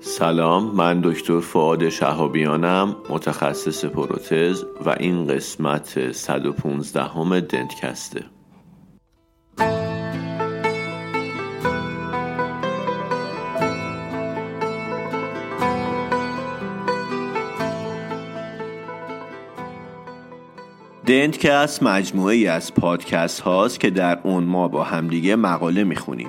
سلام 0.00 0.74
من 0.74 1.00
دکتر 1.00 1.40
فعاد 1.40 1.88
شهابیانم 1.88 2.96
متخصص 3.10 3.84
پروتز 3.84 4.64
و 4.86 4.90
این 5.00 5.26
قسمت 5.26 6.12
115 6.12 7.02
همه 7.02 7.40
دنتکسته 7.40 8.24
دنتکست. 21.06 21.82
مجموعه 21.82 22.34
ای 22.34 22.46
از 22.46 22.74
پادکست 22.74 23.40
هاست 23.40 23.80
که 23.80 23.90
در 23.90 24.18
اون 24.22 24.44
ما 24.44 24.68
با 24.68 24.84
همدیگه 24.84 25.36
مقاله 25.36 25.84
می‌خونیم. 25.84 26.28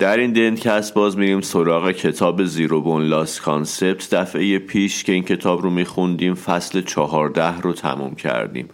در 0.00 0.16
این 0.16 0.32
دنتکست 0.32 0.94
باز 0.94 1.18
میریم 1.18 1.40
سراغ 1.40 1.90
کتاب 1.90 2.44
Zero 2.44 2.80
Bone 2.80 3.02
Loss 3.02 3.40
Concept. 3.40 4.14
دفعه 4.14 4.58
پیش 4.58 5.04
که 5.04 5.12
این 5.12 5.22
کتاب 5.22 5.62
رو 5.62 5.70
میخوندیم 5.70 6.34
فصل 6.34 6.82
چهارده 6.82 7.60
رو 7.60 7.72
تموم 7.72 8.14
کردیم. 8.14 8.68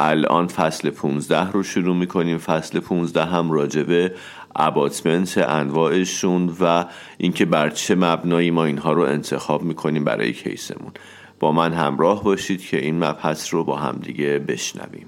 الان 0.00 0.46
فصل 0.46 0.90
15 0.90 1.50
رو 1.50 1.62
شروع 1.62 1.96
می‌کنیم. 1.96 2.38
فصل 2.38 2.80
15 2.80 3.24
هم 3.24 3.50
راجبه 3.50 4.14
abutment 4.56 5.38
انواعشون 5.38 6.56
و 6.60 6.84
اینکه 7.18 7.44
بر 7.44 7.70
چه 7.70 7.94
مبنایی 7.94 8.50
ما 8.50 8.64
اینها 8.64 8.92
رو 8.92 9.02
انتخاب 9.02 9.62
می‌کنیم 9.62 10.04
برای 10.04 10.32
case 10.32 10.62
مون. 10.62 10.92
با 11.40 11.52
من 11.52 11.72
همراه 11.72 12.24
باشید 12.24 12.60
که 12.60 12.76
این 12.76 13.04
مبحث 13.04 13.54
رو 13.54 13.64
با 13.64 13.76
همدیگه 13.76 14.38
بشنویم. 14.38 15.06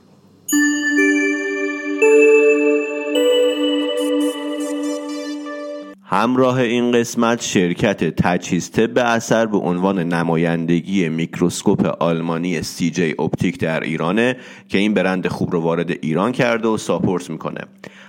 همراه 6.12 6.60
این 6.60 6.92
قسمت 6.92 7.42
شرکت 7.42 8.04
تجهیز 8.04 8.70
طب 8.70 8.98
اثر 8.98 9.46
به 9.46 9.56
عنوان 9.56 9.98
نمایندگی 9.98 11.08
میکروسکوپ 11.08 11.86
آلمانی 11.86 12.62
CJ 12.62 13.14
Optik 13.18 13.58
در 13.58 13.80
ایرانه 13.80 14.36
که 14.68 14.78
این 14.78 14.94
برند 14.94 15.28
خوب 15.28 15.52
رو 15.52 15.60
وارد 15.60 15.90
ایران 15.90 16.32
کرده 16.32 16.68
و 16.68 16.76
support 16.76 17.30
می‌کنه. 17.30 17.60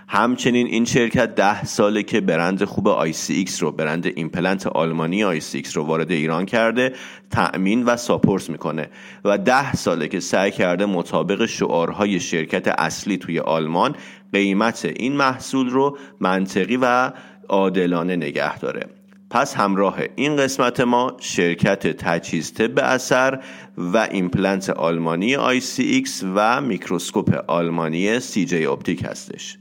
همچنین 0.08 0.67
این 0.67 0.85
شرکت 0.85 1.35
ده 1.35 1.66
ساله 1.66 2.03
که 2.03 2.21
برند 2.21 2.63
خوب 2.63 2.88
ICX 2.88 3.64
رو 3.63 3.71
برند 3.71 4.11
ایمپلنت 4.15 4.67
آلمانی 4.67 5.23
ICX 5.23 5.77
رو 5.77 5.83
وارد 5.83 6.11
ایران 6.11 6.45
کرده 6.45 6.93
تأمین 7.31 7.83
و 7.83 7.97
support 7.97 8.50
می‌کنه. 8.49 8.89
و 9.25 9.38
ده 9.38 9.73
ساله 9.73 10.08
که 10.08 10.19
سعی 10.19 10.52
کرده 10.52 10.86
مطابق 10.86 11.45
شعارهای 11.45 12.19
شرکت 12.19 12.67
اصلی 12.67 13.17
توی 13.17 13.39
آلمان 13.39 13.95
قیمت 14.33 14.86
این 14.95 15.13
محصول 15.13 15.69
رو 15.69 15.97
منطقی 16.19 16.77
و 16.81 17.11
عادلانه 17.52 18.16
نگه 18.16 18.59
داره. 18.59 18.88
پس 19.30 19.55
همراه 19.55 19.97
این 20.16 20.35
قسمت 20.35 20.80
ما 20.80 21.17
شرکت 21.19 21.88
تجهیز 21.88 22.53
طب 22.53 22.80
اثر 22.80 23.39
و 23.77 24.08
ایمپلنت 24.11 24.69
آلمانی 24.69 25.59
ICX 25.59 26.09
و 26.36 26.61
میکروسکوپ 26.61 27.43
آلمانی 27.48 28.20
CJ 28.20 28.53
Optik 28.54 29.04
هستش. 29.03 29.58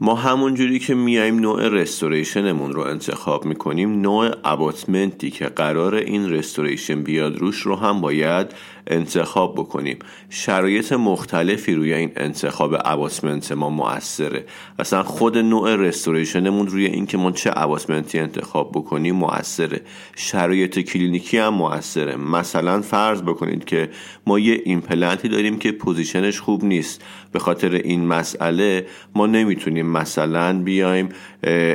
ما 0.00 0.14
همون 0.14 0.54
جوری 0.54 0.78
که 0.78 0.94
میایم 0.94 1.38
نوع 1.38 1.68
restoration 1.68 2.50
مون 2.50 2.72
رو 2.72 2.82
انتخاب 2.82 3.44
می‌کنیم 3.44 4.00
نوع 4.00 4.30
abutment 4.44 5.20
ی 5.20 5.30
که 5.30 5.46
قرار 5.46 5.94
این 5.94 6.30
restoration 6.30 7.02
بیاد 7.02 7.36
روش 7.36 7.60
رو 7.60 7.76
هم 7.76 8.00
باید 8.00 8.54
انتخاب 8.86 9.54
بکنیم. 9.54 9.98
شرایط 10.30 10.92
مختلفی 10.92 11.74
روی 11.74 11.94
این 11.94 12.12
انتخاب 12.16 12.76
abutment 12.84 13.52
ما 13.52 13.70
موثره. 13.70 14.44
اصلا 14.78 15.02
خود 15.02 15.38
نوع 15.38 15.76
restoration 15.76 16.47
مون 16.47 16.66
روی 16.66 16.86
اینکه 16.86 17.16
ما 17.18 17.30
چه 17.30 17.50
abutment 17.56 18.11
ی 18.11 18.18
انتخاب 18.18 18.72
بکنیم 18.72 19.16
موثره. 19.16 19.80
شرایط 20.16 20.78
کلینیکی 20.78 21.38
هم 21.38 21.54
موثره. 21.54 22.16
مثلا 22.16 22.80
فرض 22.80 23.22
بکنید 23.22 23.64
که 23.64 23.90
ما 24.26 24.38
یه 24.38 24.60
ایمپلنتی 24.64 25.28
داریم 25.28 25.58
که 25.58 25.72
position 25.72 26.26
ش 26.26 26.40
خوب 26.40 26.64
نیست. 26.64 27.02
به 27.32 27.38
خاطر 27.38 27.70
این 27.70 28.06
مسئله 28.06 28.86
ما 29.14 29.26
نمی‌تونیم 29.26 29.86
مثلا 29.86 30.62
بیایم 30.62 31.08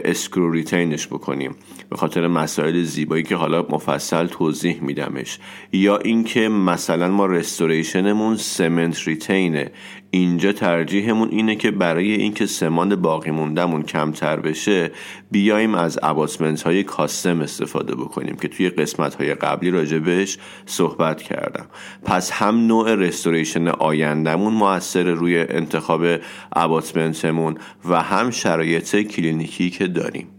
screw 0.05 0.51
retain 0.51 0.93
ش 0.93 1.07
بکنیم. 1.07 1.55
به 1.89 1.97
خاطر 1.97 2.27
مسائل 2.27 2.83
زیبایی 2.83 3.23
که 3.23 3.35
حالا 3.35 3.65
مفصل 3.69 4.27
توضیح 4.27 4.81
میدمش. 4.81 5.39
یا 5.73 5.97
اینکه 5.97 6.49
مثلا 6.49 7.07
ما 7.07 7.25
رستوریشنمون 7.25 8.35
سمنت 8.35 9.07
ریتینه 9.07 9.71
اینجا 10.11 10.51
ترجیحمون 10.51 11.29
اینه 11.29 11.55
که 11.55 11.71
برای 11.71 12.11
اینکه 12.11 12.45
سمان 12.45 12.95
باقی 12.95 13.31
موندهمون 13.31 13.83
کمتر 13.83 14.39
بشه 14.39 14.91
بیایم 15.31 15.75
از 15.75 15.99
اباسمنت 16.03 16.61
های 16.61 16.83
کاستم 16.83 17.41
استفاده 17.41 17.95
بکنیم 17.95 18.35
که 18.35 18.47
توی 18.47 18.69
قسمت 18.69 19.15
های 19.15 19.33
قبلی 19.33 19.71
راجبش 19.71 20.37
صحبت 20.65 21.21
کردم. 21.21 21.65
پس 22.03 22.31
هم 22.31 22.67
نوع 22.67 22.95
رستوریشن 22.95 23.67
آیندهمون 23.67 24.53
موثر 24.53 25.03
روی 25.03 25.39
انتخاب 25.39 26.01
اباسمنتمون 26.53 27.57
و 27.89 28.01
هم 28.01 28.31
شرایط 28.31 28.95
کلینیکی 28.95 29.69
که 29.69 29.87
داریم. 29.87 30.38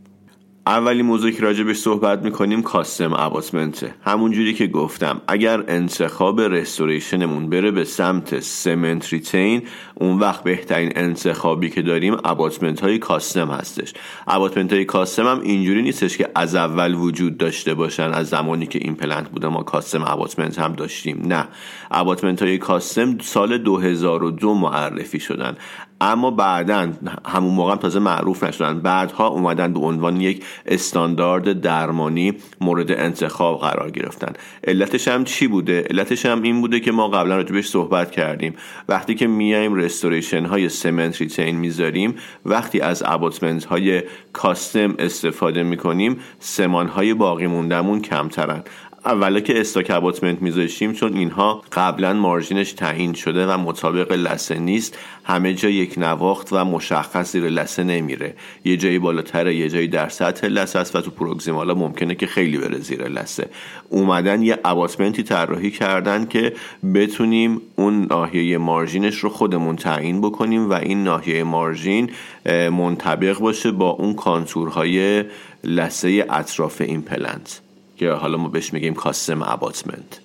اولی 0.66 1.02
موضوعی 1.02 1.32
که 1.32 1.42
راجبش 1.42 1.76
صحبت 1.76 2.22
می‌کنیم 2.22 2.62
custom 2.62 3.12
abutment 3.12 3.85
ه 3.85 3.94
همون 4.04 4.32
جوری 4.32 4.54
که 4.54 4.66
گفتم 4.66 5.20
اگر 5.28 5.64
انتخاب 5.68 6.40
restoration 6.40 7.26
مون 7.26 7.50
بره 7.50 7.70
به 7.70 7.84
سمت 7.84 8.40
cement 8.40 9.12
retain 9.12 9.62
اون 9.94 10.18
وقت 10.18 10.44
بهترین 10.44 10.92
انتخابی 10.96 11.70
که 11.70 11.82
داریم 11.82 12.16
abutment 12.24 12.80
های 12.80 12.98
custom 12.98 13.50
هستش. 13.50 13.92
abutment 14.26 14.72
های 14.72 14.84
custom 14.84 15.26
هم 15.26 15.40
اینجوری 15.40 15.82
نیستش 15.82 16.16
که 16.16 16.28
از 16.34 16.54
اول 16.54 16.94
وجود 16.94 17.38
داشته 17.38 17.74
باشن 17.74 18.10
از 18.10 18.28
زمانی 18.28 18.66
که 18.66 18.78
ایمپلنت 18.82 19.28
بوده 19.28 19.48
ما 19.48 19.62
custom 19.62 20.04
abutment 20.06 20.58
هم 20.58 20.72
داشتیم. 20.72 21.22
نه. 21.26 21.48
abutment 21.90 22.42
های 22.42 22.58
custom 22.58 23.18
سال 23.18 23.58
2002 23.58 24.54
معرفی 24.54 25.20
شدن. 25.20 25.56
اما 26.00 26.30
بعدا 26.30 26.92
همون 27.26 27.54
موقع 27.54 27.76
تازه 27.76 27.98
معروف 27.98 28.44
نشدن. 28.44 28.80
بعدها 28.80 29.28
اومدن 29.28 29.72
به 29.72 29.80
عنوان 29.80 30.20
یک 30.20 30.44
استاندارد 30.66 31.60
درمانی 31.60 32.34
مورد 32.60 32.92
انتخاب 32.92 33.60
قرار 33.60 33.90
گرفتن. 33.90 34.32
علتش 34.66 35.08
هم 35.08 35.24
چی 35.24 35.46
بوده؟ 35.46 35.86
علتش 35.90 36.26
هم 36.26 36.42
این 36.42 36.60
بوده 36.60 36.80
که 36.80 36.92
ما 36.92 37.08
قبلا 37.08 37.36
راجبش 37.36 37.68
صحبت 37.68 38.10
کردیم. 38.10 38.54
وقتی 38.88 39.14
که 39.14 39.26
میایم 39.26 39.74
رستوریشن 39.74 40.44
های 40.44 40.68
سمنت 40.68 41.20
ریتین 41.20 41.56
می‌ذاریم 41.56 42.14
وقتی 42.46 42.80
از 42.80 43.02
اباتمنت 43.06 43.64
های 43.64 44.02
کاستم 44.32 44.94
استفاده 44.98 45.62
می‌کنیم 45.62 46.18
سمان 46.38 46.86
های 46.88 47.14
باقی 47.14 47.46
موندهمون 47.46 48.00
کمترن. 48.00 48.62
اولا 49.04 49.40
که 49.40 49.60
استاک 49.60 49.90
اباتمنت 49.90 50.42
میذاشیم 50.42 50.92
چون 50.92 51.16
اینها 51.16 51.62
قبلا 51.72 52.12
مارژینش 52.12 52.72
تعیین 52.72 53.12
شده 53.12 53.46
و 53.46 53.58
مطابق 53.58 54.12
لسه 54.12 54.58
نیست. 54.58 54.98
همه 55.24 55.54
جا 55.54 55.68
یک 55.68 55.94
نواخت 55.98 56.48
و 56.52 56.64
مشخص 56.64 57.32
زیر 57.32 57.44
لسه 57.44 57.84
نمیره. 57.84 58.34
یه 58.64 58.76
جایی 58.76 58.98
بالاتر 58.98 59.46
یه 59.46 59.68
جایی 59.68 59.88
در 59.88 60.08
سطح 60.08 60.46
لسه 60.46 60.78
است 60.78 60.96
و 60.96 61.00
تو 61.00 61.10
پروگزیمالا 61.10 61.74
ممکنه 61.74 62.14
که 62.14 62.26
خیلی 62.26 62.58
بره 62.58 62.78
زیر 62.78 63.08
لسه. 63.08 63.48
اومدن 63.88 64.42
یه 64.42 64.58
اباتمنتی 64.64 65.22
طراحی 65.22 65.70
کردن 65.70 66.26
که 66.26 66.52
بتونیم 66.94 67.60
اون 67.76 68.06
ناحیه 68.10 68.58
مارژینش 68.58 69.18
رو 69.18 69.28
خودمون 69.28 69.76
تعیین 69.76 70.20
بکنیم 70.20 70.70
و 70.70 70.72
این 70.72 71.04
ناحیه 71.04 71.44
مارژین 71.44 72.10
منطبق 72.46 73.38
باشه 73.38 73.70
با 73.70 73.90
اون 73.90 74.14
کانتورهای 74.14 75.24
لسه 75.64 76.26
اطراف 76.30 76.80
این 76.80 77.02
پلنت. 77.02 77.60
که 78.00 78.10
حالا 78.10 78.38
ما 78.38 78.48
بهش 78.48 78.72
میگیم 78.72 78.94
کاستم 78.94 79.42
اباتمنت. 79.42 80.20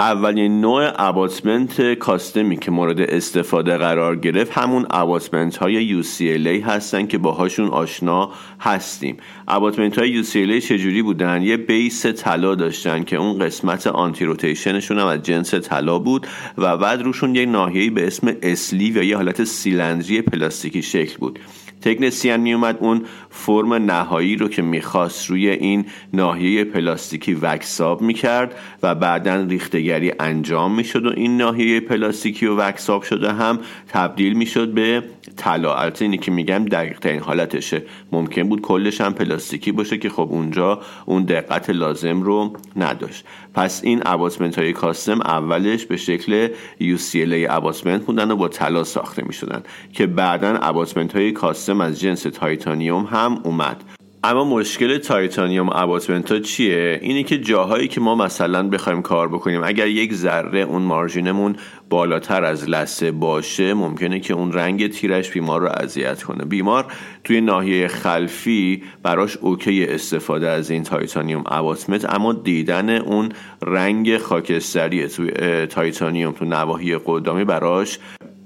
اولین 0.00 0.60
نوع 0.60 0.92
abutment 0.96 1.94
custom 1.94 2.47
ی 2.47 2.56
که 2.56 2.70
مورد 2.70 3.00
استفاده 3.00 3.76
قرار 3.76 4.16
گرفت 4.16 4.52
همون 4.52 4.86
abutment 4.90 5.56
های 5.56 6.02
UCLA 6.02 6.66
هستن 6.66 7.06
که 7.06 7.18
باهاشون 7.18 7.68
آشنا 7.68 8.30
هستیم. 8.60 9.16
abutment 9.48 9.98
های 9.98 10.24
UCLA 10.24 10.64
چجوری 10.64 11.02
بودن؟ 11.02 11.42
یه 11.42 11.56
base 11.56 12.06
طلا 12.06 12.54
داشتن 12.54 13.04
که 13.04 13.16
اون 13.16 13.38
قسمت 13.38 13.86
anti-rotation 13.86 14.24
شون 14.24 14.98
هم 14.98 15.06
از 15.06 15.22
جنس 15.22 15.54
طلا 15.54 15.98
بود 15.98 16.26
و 16.58 16.76
بعد 16.76 17.02
روشون 17.02 17.34
یه 17.34 17.46
ناحیه‌ای 17.46 17.90
به 17.90 18.06
اسم 18.06 18.36
sleeve 18.42 18.96
یا 18.96 19.02
یه 19.02 19.16
حالت 19.16 19.44
سیلندری 19.44 20.22
پلاستیکی 20.22 20.82
شکل 20.82 21.18
بود. 21.18 21.38
تکنسیان 21.82 22.40
میومد 22.40 22.78
اون 22.80 23.04
فرم 23.30 23.72
نهایی 23.72 24.36
رو 24.36 24.48
که 24.48 24.62
می‌خواست 24.62 25.30
روی 25.30 25.48
این 25.48 25.84
ناحیه 26.12 26.64
پلاستیکی 26.64 27.34
wax 27.34 27.75
up 27.75 28.02
می‌کرد 28.02 28.54
و 28.82 28.94
بعدا 28.94 29.36
ریختگری 29.36 30.12
انجام 30.20 30.74
می‌شد 30.74 31.06
و 31.06 31.12
این 31.16 31.36
ناحیه 31.36 31.80
پلاستیکی 31.80 32.46
و 32.46 32.56
wax 32.56 32.84
up 32.84 33.02
شده 33.02 33.32
هم 33.32 33.58
تبدیل 33.88 34.32
می‌شد 34.32 34.68
به 34.68 35.02
طلا. 35.36 35.74
البته 35.74 36.04
اینی 36.04 36.18
که 36.18 36.30
میگم 36.30 36.64
دقیق 36.64 37.06
این 37.06 37.20
حالتشه. 37.20 37.82
ممکن 38.12 38.48
بود 38.48 38.60
کلش 38.60 39.00
هم 39.00 39.14
پلاستیکی 39.14 39.72
باشه 39.72 39.98
که 39.98 40.08
خب 40.08 40.28
اونجا 40.30 40.80
اون 41.06 41.24
دقت 41.24 41.70
لازم 41.70 42.22
رو 42.22 42.52
نداشت. 42.76 43.24
پس 43.54 43.80
این 43.84 44.02
abutment 44.06 44.58
های 44.58 44.72
custom 44.72 45.20
اولش 45.20 45.86
به 45.86 45.96
شکل 45.96 46.48
UCLA 46.80 47.50
abutment 47.50 48.04
بودن 48.04 48.30
و 48.30 48.36
با 48.36 48.48
طلا 48.48 48.84
ساخته 48.84 49.22
می 49.26 49.32
شدن 49.32 49.62
که 49.92 50.06
بعدا 50.06 50.48
abutment 50.48 51.16
های 51.16 51.32
custom 51.32 51.69
از 51.80 52.00
جنس 52.00 52.22
titanium 52.22 53.04
هم 53.04 53.40
اومد. 53.44 53.84
اما 54.24 54.44
مشکل 54.44 54.98
titanium 54.98 55.68
abutment 55.72 56.32
ها 56.32 56.38
چیه؟ 56.38 56.98
اینی 57.02 57.24
که 57.24 57.38
جاهایی 57.38 57.88
که 57.88 58.00
ما 58.00 58.14
مثلا 58.14 58.68
بخوایم 58.68 59.02
کار 59.02 59.28
بکنیم 59.28 59.64
اگر 59.64 59.88
یک 59.88 60.14
ذره 60.14 60.60
اون 60.60 60.82
margin 60.82 61.31
مون 61.31 61.56
بالاتر 61.90 62.44
از 62.44 62.68
لثه 62.68 63.10
باشه 63.10 63.74
ممکنه 63.74 64.20
که 64.20 64.34
اون 64.34 64.52
رنگ 64.52 64.86
تیرش 64.86 65.30
بیمار 65.30 65.60
رو 65.60 65.68
اذیت 65.68 66.22
کنه. 66.22 66.44
بیمار 66.44 66.92
توی 67.24 67.40
ناحیه 67.40 67.88
خلفی 67.88 68.82
براش 69.02 69.36
OK 69.36 69.84
استفاده 69.84 70.48
از 70.48 70.70
این 70.70 70.82
titanium 70.82 71.44
abutment 71.46 72.14
اما 72.14 72.32
دیدن 72.32 72.90
اون 72.90 73.28
رنگ 73.62 74.18
خاکستری 74.18 75.08
توی 75.08 75.30
titanium 75.66 76.32
تو 76.32 76.44
نواحی 76.44 76.98
قدامی 77.06 77.44
براش 77.44 77.98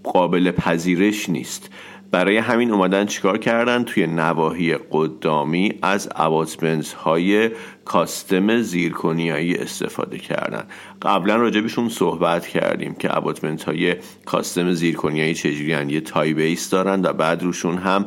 قابل 0.04 0.50
پذیرش 0.50 1.28
نیست. 1.28 1.70
برای 2.14 2.36
همین 2.36 2.70
اومدن 2.70 3.06
چیکار 3.06 3.38
کردن؟ 3.38 3.84
توی 3.84 4.06
نواحی 4.06 4.74
قدامی 4.90 5.72
از 5.82 6.08
اباتمنت 6.16 6.92
های 6.92 7.50
کاستم 7.84 8.60
زیرکنیایی 8.60 9.54
استفاده 9.54 10.18
کردن. 10.18 10.64
قبلا 11.02 11.36
راجبشون 11.36 11.88
صحبت 11.88 12.46
کردیم 12.46 12.94
که 12.94 13.16
اباتمنت 13.16 13.62
های 13.62 13.96
کاستم 14.24 14.72
زیرکنیایی 14.72 15.34
چجوری 15.34 15.92
یه 15.92 16.00
تای 16.00 16.34
بیس 16.34 16.70
دارن 16.70 17.00
و 17.04 17.12
بعد 17.12 17.42
روشون 17.42 17.78
هم 17.78 18.06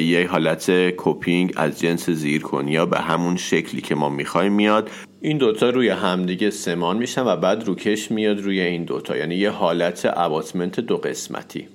یه 0.00 0.28
حالت 0.30 0.90
کوپینگ 0.90 1.52
از 1.56 1.80
جنس 1.80 2.10
زیرکنیا 2.10 2.86
به 2.86 2.98
همون 2.98 3.36
شکلی 3.36 3.80
که 3.80 3.94
ما 3.94 4.08
می‌خوایم 4.08 4.52
میاد. 4.52 4.90
این 5.20 5.38
دوتا 5.38 5.70
روی 5.70 5.88
همدیگه 5.88 6.50
سمان 6.50 6.96
میشن 6.96 7.22
و 7.22 7.36
بعد 7.36 7.64
روکش 7.64 8.10
میاد 8.10 8.40
روی 8.40 8.60
این 8.60 8.84
دوتا. 8.84 9.16
یعنی 9.16 9.34
یه 9.34 9.50
حالت 9.50 10.12
اباتمنت 10.16 10.80
دو 10.80 10.96
قسمتی. 10.96 11.68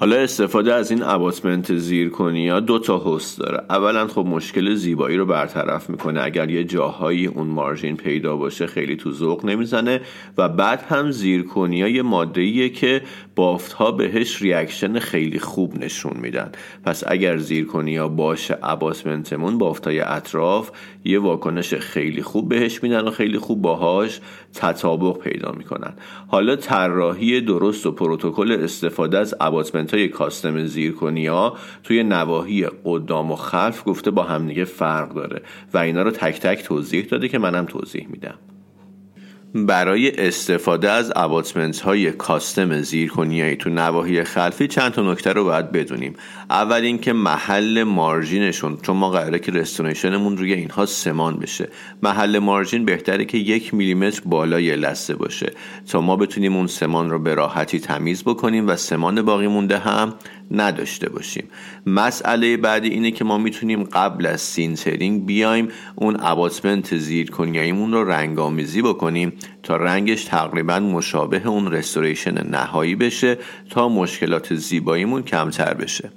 حالا 0.00 0.16
استفاده 0.16 0.74
از 0.74 0.90
این 0.90 1.02
abutment 1.02 1.76
zirconia 1.76 2.60
دو 2.60 2.78
تا 2.78 2.98
حسن 2.98 3.38
داره. 3.38 3.62
اولا 3.70 4.06
خب 4.06 4.26
مشکل 4.26 4.74
زیبایی 4.74 5.16
رو 5.16 5.26
برطرف 5.26 5.90
می‌کنه. 5.90 6.20
اگر 6.22 6.50
یه 6.50 6.64
جاهایی 6.64 7.26
اون 7.26 7.46
margin 7.46 7.96
پیدا 7.96 8.36
باشه 8.36 8.66
خیلی 8.66 8.96
تو 8.96 9.12
ذوق 9.12 9.44
نمی‌زنه. 9.44 10.00
و 10.38 10.48
بعد 10.48 10.82
هم 10.88 11.10
zirconia 11.10 11.76
یه 11.76 12.02
ماده 12.02 12.68
که 12.68 13.02
بافت 13.36 13.72
ها 13.72 13.90
بهش 13.90 14.42
reaction 14.42 14.98
خیلی 14.98 15.38
خوب 15.38 15.84
نشون 15.84 16.16
میدن. 16.16 16.52
پس 16.84 17.04
اگر 17.06 17.36
zirconia 17.36 18.08
باشه 18.08 18.58
abutment 18.62 19.32
مون 19.32 19.58
بافت 19.58 19.86
های 19.86 20.00
اطراف 20.00 20.70
یه 21.04 21.18
واکنش 21.18 21.74
خیلی 21.74 22.22
خوب 22.22 22.48
بهش 22.48 22.82
میدن 22.82 23.08
و 23.08 23.10
خیلی 23.10 23.38
خوب 23.38 23.62
باهاش 23.62 24.20
تطابق 24.54 25.18
پیدا 25.18 25.52
می‌کنن. 25.52 25.92
حالا 26.28 26.56
طراحی 26.56 27.40
درست 27.40 27.86
و 27.86 27.92
پروتکل 27.92 28.52
استفاده 28.52 29.18
از 29.18 29.34
اباتمنت 29.40 29.89
های 29.94 30.08
کاستم 30.08 30.64
زیرکنیا 30.64 31.56
توی 31.84 32.02
نواحی 32.02 32.66
قدام 32.84 33.32
و 33.32 33.36
خلف 33.36 33.82
گفته 33.86 34.10
با 34.10 34.22
همدیگه 34.22 34.64
فرق 34.64 35.14
داره 35.14 35.42
و 35.74 35.78
اینا 35.78 36.02
رو 36.02 36.10
تک 36.10 36.40
تک 36.40 36.62
توضیح 36.62 37.04
داده 37.04 37.28
که 37.28 37.38
منم 37.38 37.64
توضیح 37.64 38.06
میدم. 38.10 38.38
برای 39.54 40.26
استفاده 40.26 40.90
از 40.90 41.12
اباتمنت 41.16 41.80
های 41.80 42.12
کاستم 42.12 42.80
زیرکنیایی 42.80 43.56
تو 43.56 43.70
نواحی 43.70 44.24
خلفی 44.24 44.68
چند 44.68 44.92
تا 44.92 45.12
نکته 45.12 45.32
رو 45.32 45.44
باید 45.44 45.72
بدونیم. 45.72 46.14
اول 46.50 46.80
اینکه 46.80 47.12
محل 47.12 47.82
مارژینشون 47.82 48.76
چون 48.82 48.96
ما 48.96 49.10
قراره 49.10 49.38
که 49.38 49.52
رستورنشنمون 49.52 50.36
روی 50.36 50.52
اینها 50.52 50.86
سمان 50.86 51.36
بشه. 51.36 51.68
محل 52.02 52.38
margin 52.38 52.84
بهتره 52.84 53.24
که 53.24 53.38
یک 53.38 53.74
میلیمتر 53.74 54.22
بالای 54.24 54.76
لثه 54.76 55.14
باشه 55.14 55.52
تا 55.88 56.00
ما 56.00 56.16
بتونیم 56.16 56.56
اون 56.56 56.66
سمان 56.66 57.10
رو 57.10 57.18
به 57.18 57.34
راحتی 57.34 57.80
تمیز 57.80 58.22
بکنیم 58.22 58.68
و 58.68 58.76
سمان 58.76 59.22
باقی 59.22 59.46
مونده 59.46 59.78
هم 59.78 60.14
نداشته 60.50 61.08
باشیم. 61.08 61.44
مسئله 61.86 62.56
بعدی 62.56 62.88
اینه 62.88 63.10
که 63.10 63.24
ما 63.24 63.38
می‌تونیم 63.38 63.84
قبل 63.84 64.26
از 64.26 64.40
sintering 64.40 65.26
بیایم 65.26 65.68
اون 65.94 66.16
abutment 66.20 66.96
zirconia 66.96 67.55
ییمون 67.55 67.92
رو 67.92 68.04
رنگ‌آمیزی 68.04 68.82
بکنیم. 68.82 69.32
تا 69.62 69.76
رنگش 69.76 70.24
تقریبا 70.24 70.80
مشابه 70.80 71.46
اون 71.46 71.72
restoration 71.72 72.46
نهایی 72.46 72.94
بشه 72.94 73.38
تا 73.70 73.88
مشکلات 73.88 74.54
زیباییمون 74.54 75.22
کمتر 75.22 75.74
بشه. 75.74 76.10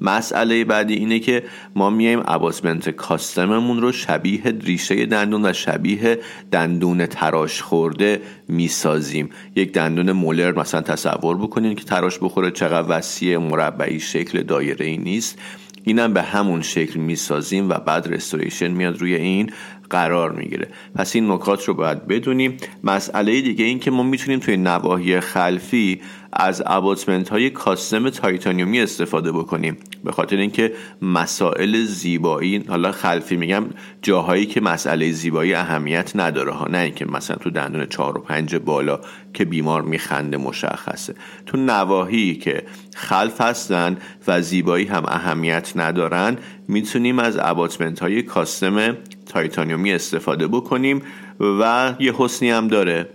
مسئله 0.00 0.64
بعدی 0.64 0.94
اینه 0.94 1.18
که 1.18 1.42
ما 1.74 1.90
میایم 1.90 2.22
اباسمنت 2.26 2.88
کاستممون 2.88 3.82
رو 3.82 3.92
شبیه 3.92 4.42
ریشه 4.60 5.06
دندون 5.06 5.46
و 5.46 5.52
شبیه 5.52 6.18
دندون 6.52 7.06
تراش 7.06 7.62
خورده 7.62 8.20
می‌سازیم. 8.48 9.30
یک 9.56 9.72
دندون 9.72 10.12
مولر 10.12 10.58
مثلا 10.58 10.80
تصور 10.80 11.36
بکنین 11.36 11.74
که 11.74 11.84
تراش 11.84 12.18
بخوره 12.18 12.50
چقدر 12.50 12.98
وسیع 12.98 13.38
مربعی 13.38 14.00
شکل 14.00 14.42
دایره 14.42 14.86
ای 14.86 14.96
نیست. 14.96 15.38
اینم 15.84 16.12
به 16.12 16.22
همون 16.22 16.62
شکل 16.62 17.00
می‌سازیم 17.00 17.68
و 17.68 17.74
بعد 17.74 18.08
رستوریشن 18.08 18.68
میاد 18.68 18.98
روی 18.98 19.14
این. 19.14 19.52
قرار 19.90 20.32
می‌گیره. 20.32 20.68
پس 20.94 21.14
این 21.14 21.30
نکات 21.30 21.64
رو 21.64 21.74
باید 21.74 22.06
بدونیم. 22.06 22.56
مسئله 22.84 23.40
دیگه 23.40 23.64
این 23.64 23.78
که 23.78 23.90
ما 23.90 24.02
می‌تونیم 24.02 24.38
توی 24.38 24.56
نواحی 24.56 25.20
خلفی 25.20 26.00
از 26.32 26.62
اباتمنت 26.66 27.28
های 27.28 27.50
کاستم 27.50 28.10
تایتانیومی 28.10 28.80
استفاده 28.80 29.32
بکنیم. 29.32 29.76
به 30.04 30.12
خاطر 30.12 30.36
اینکه 30.36 30.72
مسائل 31.02 31.84
زیبایی 31.84 32.64
حالا 32.68 32.92
خلفی 32.92 33.36
میگم 33.36 33.64
جاهایی 34.02 34.46
که 34.46 34.60
مسئله 34.60 35.12
زیبایی 35.12 35.54
اهمیت 35.54 36.12
نداره 36.14 36.52
ها 36.52 36.66
نه 36.70 36.78
اینکه 36.78 37.04
مثلا 37.06 37.36
تو 37.36 37.50
دندون 37.50 37.86
چهار 37.86 38.18
و 38.18 38.20
پنج 38.20 38.56
بالا 38.56 39.00
که 39.34 39.44
بیمار 39.44 39.82
میخنده 39.82 40.36
مشخصه. 40.36 41.14
تو 41.46 41.56
نواحی 41.56 42.34
که 42.34 42.62
خلف 42.94 43.40
هستن 43.40 43.96
و 44.26 44.40
زیبایی 44.40 44.86
هم 44.86 45.04
اهمیت 45.08 45.72
ندارن 45.76 46.36
می‌تونیم 46.68 47.18
از 47.18 47.38
اباتمنت 47.40 48.00
های 48.00 48.22
کاستم 48.22 48.96
تایتانیومی 49.26 49.92
استفاده 49.92 50.46
بکنیم 50.46 51.02
و 51.40 51.94
یه 51.98 52.14
حسنی 52.16 52.50
هم 52.50 52.68
داره. 52.68 53.08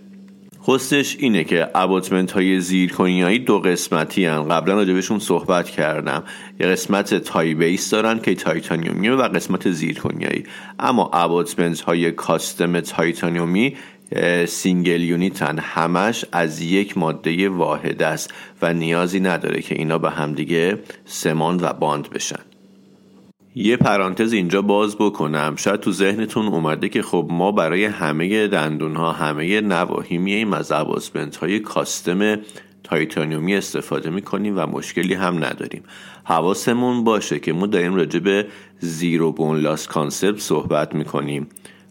حسنش 0.65 1.17
اینه 1.19 1.43
که 1.43 1.69
اباتمنت 1.75 2.31
های 2.31 2.59
زیرکنیایی 2.59 3.39
دو 3.39 3.59
قسمتی 3.59 4.25
هن. 4.25 4.43
قبلا 4.43 4.73
راجبشون 4.73 5.19
صحبت 5.19 5.69
کردم. 5.69 6.23
یه 6.59 6.67
قسمت 6.67 7.13
Ti-base 7.13 7.89
دارن 7.89 8.19
که 8.19 8.35
titanium 8.35 9.01
ی 9.01 9.09
و 9.09 9.21
قسمت 9.21 9.71
zirconia 9.71 10.29
یی 10.29 10.43
اما 10.79 11.09
abutment 11.13 11.81
های 11.81 12.11
custom 12.11 12.79
titanium 12.79 13.75
ی 14.47 14.55
single 14.55 15.01
unit 15.01 15.48
ن 15.48 15.59
همش 15.59 16.25
از 16.31 16.61
یک 16.61 16.97
ماده 16.97 17.49
واحد 17.49 18.03
است 18.03 18.33
و 18.61 18.73
نیازی 18.73 19.19
نداره 19.19 19.61
که 19.61 19.75
اینا 19.75 19.97
به 19.97 20.09
همدیگه 20.09 20.79
سمان 21.05 21.59
و 21.61 21.73
bond 21.73 22.09
بشن. 22.09 22.52
یه 23.55 23.77
پرانتز 23.77 24.33
اینجا 24.33 24.61
باز 24.61 24.95
بکنم. 24.95 25.55
شاید 25.57 25.79
تو 25.79 25.91
ذهنتون 25.91 26.47
اومده 26.47 26.89
که 26.89 27.01
خب 27.01 27.27
ما 27.29 27.51
برای 27.51 27.85
همه 27.85 28.47
دندون 28.47 28.95
ها 28.95 29.11
همه 29.11 29.61
نواحی 29.61 30.17
میاییم 30.17 30.53
از 30.53 30.71
abutment 30.71 31.35
های 31.35 31.59
custom 31.59 32.37
titanium 32.83 33.47
ی 33.47 33.55
استفاده 33.55 34.09
می‌کنیم 34.09 34.57
و 34.57 34.65
مشکلی 34.65 35.13
هم 35.13 35.45
نداریم. 35.45 35.83
حواسمون 36.23 37.03
باشه 37.03 37.39
که 37.39 37.53
ما 37.53 37.67
داریم 37.67 37.95
راجع 37.95 38.19
به 38.19 38.47
zero 38.79 39.31
bone 39.31 39.57
loss 39.57 39.87
concept 39.87 40.39
صحبت 40.39 40.95
می‌کنیم 40.95 41.47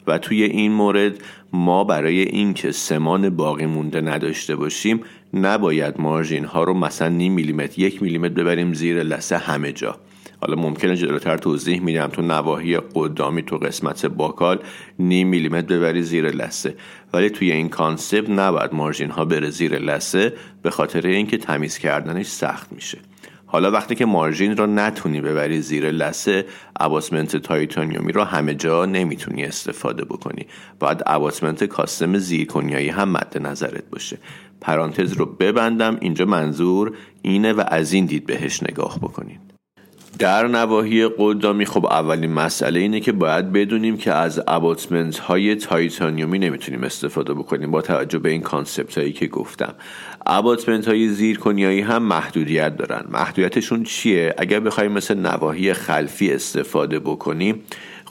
و 0.06 0.18
توی 0.18 0.42
این 0.42 0.72
مورد 0.72 1.18
ما 1.52 1.84
برای 1.84 2.22
اینکه 2.22 2.72
سمان 2.72 3.30
باقی 3.30 3.66
مونده 3.66 4.00
نداشته 4.00 4.56
باشیم 4.56 5.00
نباید 5.34 6.00
margin 6.00 6.44
ها 6.44 6.64
رو 6.64 6.74
مثلا 6.74 7.08
نیم 7.08 7.32
میلیمتر 7.32 7.80
یک 7.80 8.02
میلیمتر 8.02 8.34
ببریم 8.34 8.74
زیر 8.74 9.02
لثه 9.02 9.36
همه 9.38 9.72
جا. 9.72 9.96
حالا 10.42 10.62
ممکنه 10.62 10.96
جلوتر 10.96 11.36
توضیح 11.36 11.80
میدم. 11.80 12.06
تو 12.06 12.22
نواحی 12.22 12.78
قدامی 12.94 13.42
تو 13.42 13.56
قسمت 13.56 14.06
buccal 14.06 14.58
نیم 14.98 15.28
میلیمتر 15.28 15.66
ببری 15.66 16.02
زیر 16.02 16.30
لثه. 16.30 16.74
ولی 17.12 17.30
توی 17.30 17.52
این 17.52 17.68
concept 17.68 18.30
نباید 18.30 18.74
margin 18.74 19.10
ها 19.10 19.24
بره 19.24 19.50
زیر 19.50 19.78
لثه 19.78 20.32
به 20.62 20.70
خاطر 20.70 21.06
اینکه 21.06 21.38
تمیز 21.38 21.78
کردنش 21.78 22.26
سخت 22.26 22.72
میشه. 22.72 22.98
حالا 23.46 23.70
وقتی 23.70 23.94
که 23.94 24.04
margin 24.04 24.56
رو 24.56 24.66
نتونی 24.66 25.20
ببری 25.20 25.60
زیر 25.60 25.90
لثه 25.90 26.44
abutment 26.76 27.36
titanium 27.36 28.04
ی 28.04 28.12
رو 28.12 28.24
همه 28.24 28.54
جا 28.54 28.86
نمی‌تونی 28.86 29.44
استفاده 29.44 30.04
بکنی. 30.04 30.46
باید 30.80 31.02
abutment 31.06 31.64
custom 31.64 32.18
zirconia 32.18 32.74
یی 32.74 32.88
هم 32.88 33.08
مد 33.08 33.38
نظرت 33.40 33.90
باشه. 33.90 34.18
پرانتز 34.60 35.12
رو 35.12 35.26
ببندم. 35.26 35.96
اینجا 36.00 36.24
منظور 36.24 36.92
اینه 37.22 37.52
و 37.52 37.64
از 37.68 37.92
این 37.92 38.06
دید 38.06 38.26
بهش 38.26 38.62
نگاه 38.62 38.98
بکنین 38.98 39.38
در 40.18 40.46
نواحی 40.46 41.08
قدامی 41.18 41.64
خب 41.64 41.86
اولین 41.86 42.32
مسئله 42.32 42.80
اینه 42.80 43.00
که 43.00 43.12
باید 43.12 43.52
بدونیم 43.52 43.96
که 43.96 44.12
از 44.12 44.42
abutment 44.48 45.18
های 45.18 45.54
titanium 45.54 46.29
ی 46.29 46.38
نمی‌تونیم 46.38 46.84
استفاده 46.84 47.34
بکنیم 47.34 47.70
با 47.70 47.82
توجه 47.82 48.18
به 48.18 48.30
این 48.30 48.40
concept 48.40 48.98
هایی 48.98 49.12
که 49.12 49.26
گفتم. 49.26 49.74
اباتمنت 50.26 50.88
های 50.88 51.08
زیرکنیایی 51.08 51.80
هم 51.80 52.02
محدودیت 52.02 52.76
دارن. 52.76 53.04
محدودیتشون 53.08 53.82
چیه؟ 53.82 54.34
اگر 54.38 54.60
بخوایم 54.60 54.92
مثل 54.92 55.14
نواحی 55.14 55.72
خلفی 55.72 56.32
استفاده 56.32 56.98
بکنیم 56.98 57.62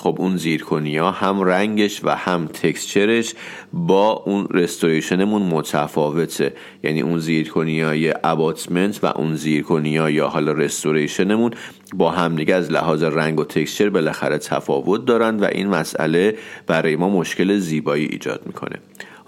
خب 0.02 0.16
اون 0.20 0.38
زیرکنیا 0.38 1.12
هم 1.12 1.42
رنگش 1.42 2.02
و 2.04 2.10
هم 2.10 2.48
تکسچرش 2.48 3.34
با 3.74 4.12
اون 4.12 4.48
رستوریشنمون 4.52 5.42
متفاوته. 5.42 6.54
یعنی 6.84 7.02
اون 7.02 7.20
زیرکنیای 7.20 8.14
اباتمنت 8.24 9.04
و 9.04 9.08
اون 9.16 9.36
زیرکنیا 9.36 10.10
یا 10.10 10.28
حالا 10.28 10.52
رستوریشنمون 10.52 11.52
با 11.94 12.12
همدیگه 12.12 12.56
از 12.56 12.72
لحاظ 12.72 13.04
رنگ 13.04 13.40
و 13.40 13.44
تکسچر 13.44 13.90
بالاخره 13.90 14.38
تفاوت 14.38 15.06
دارن 15.06 15.40
و 15.40 15.46
این 15.52 15.68
مسئله 15.68 16.38
برای 16.68 16.96
ما 16.96 17.10
مشکل 17.10 17.58
زیبایی 17.58 18.06
ایجاد 18.06 18.42
می‌کنه. 18.46 18.76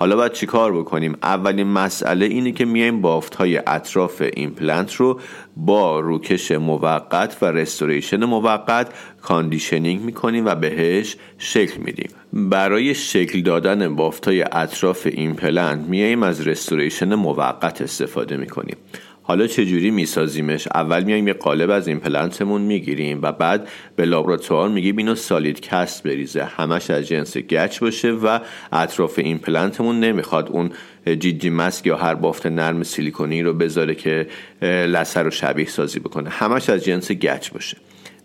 حالا 0.04 0.16
باید 0.16 0.32
چیکار 0.32 0.74
بکنیم؟ 0.74 1.18
اولین 1.24 1.68
مسئله 1.68 2.26
اینه 2.26 2.52
که 2.52 2.66
میایم 2.66 3.02
بافت 3.02 3.36
های 3.36 3.62
اطراف 3.68 4.24
ایمپلنت 4.34 4.94
رو 4.94 5.20
با 5.58 6.00
روکش 6.00 6.52
موقت 6.52 7.38
و 7.42 7.46
restoration 7.46 8.26
موقت 8.26 8.94
conditioning 9.22 10.02
می‌کنیم 10.02 10.46
و 10.46 10.56
بهش 10.56 11.16
شکل 11.38 11.78
میدیم. 11.78 12.10
برای 12.34 12.94
شکل 12.94 13.42
دادن 13.42 13.96
بافت 13.96 14.28
های 14.28 14.46
اطراف 14.52 15.08
ایمپلنت 15.12 15.80
میایم 15.88 16.24
از 16.24 16.48
restoration 16.48 17.16
موقت 17.16 17.82
استفاده 17.82 18.38
می‌کنیم. 18.38 18.78
حالا 19.26 19.48
چجوری 19.48 19.92
میسازیمش؟ 19.92 20.68
اول 20.68 21.04
میایم 21.04 21.28
یه 21.28 21.34
قالب 21.34 21.70
از 21.70 21.88
ایمپلنتمون 21.88 22.62
می‌گیریم 22.62 23.20
و 23.22 23.32
بعد 23.32 23.68
به 23.96 24.06
لابراتوار 24.06 24.70
میگیم 24.70 24.98
اینو 24.98 25.16
solid 25.16 25.62
cast 25.62 26.04
بریزه. 26.04 26.44
همش 26.44 26.90
از 26.90 27.08
جنس 27.08 27.38
گچ 27.38 27.80
باشه 27.80 28.12
و 28.12 28.40
اطراف 28.72 29.20
این 29.20 29.40
پلنتمون 29.40 30.00
نمی‌خواد 30.00 30.50
اون 30.50 30.72
جیجی 31.20 31.50
مسک 31.50 31.86
یا 31.86 31.98
هر 31.98 32.16
بافت 32.16 32.46
نرم 32.46 32.84
سیلیکونی 32.84 33.44
رو 33.44 33.54
بذاره 33.54 33.96
که 33.96 34.28
لسه 34.62 35.20
رو 35.20 35.32
شبیه 35.32 35.66
سازی 35.66 36.00
بکنه. 36.00 36.30
همش 36.30 36.70
از 36.70 36.84
جنس 36.84 37.12
گچ 37.12 37.52
باشه. 37.52 37.78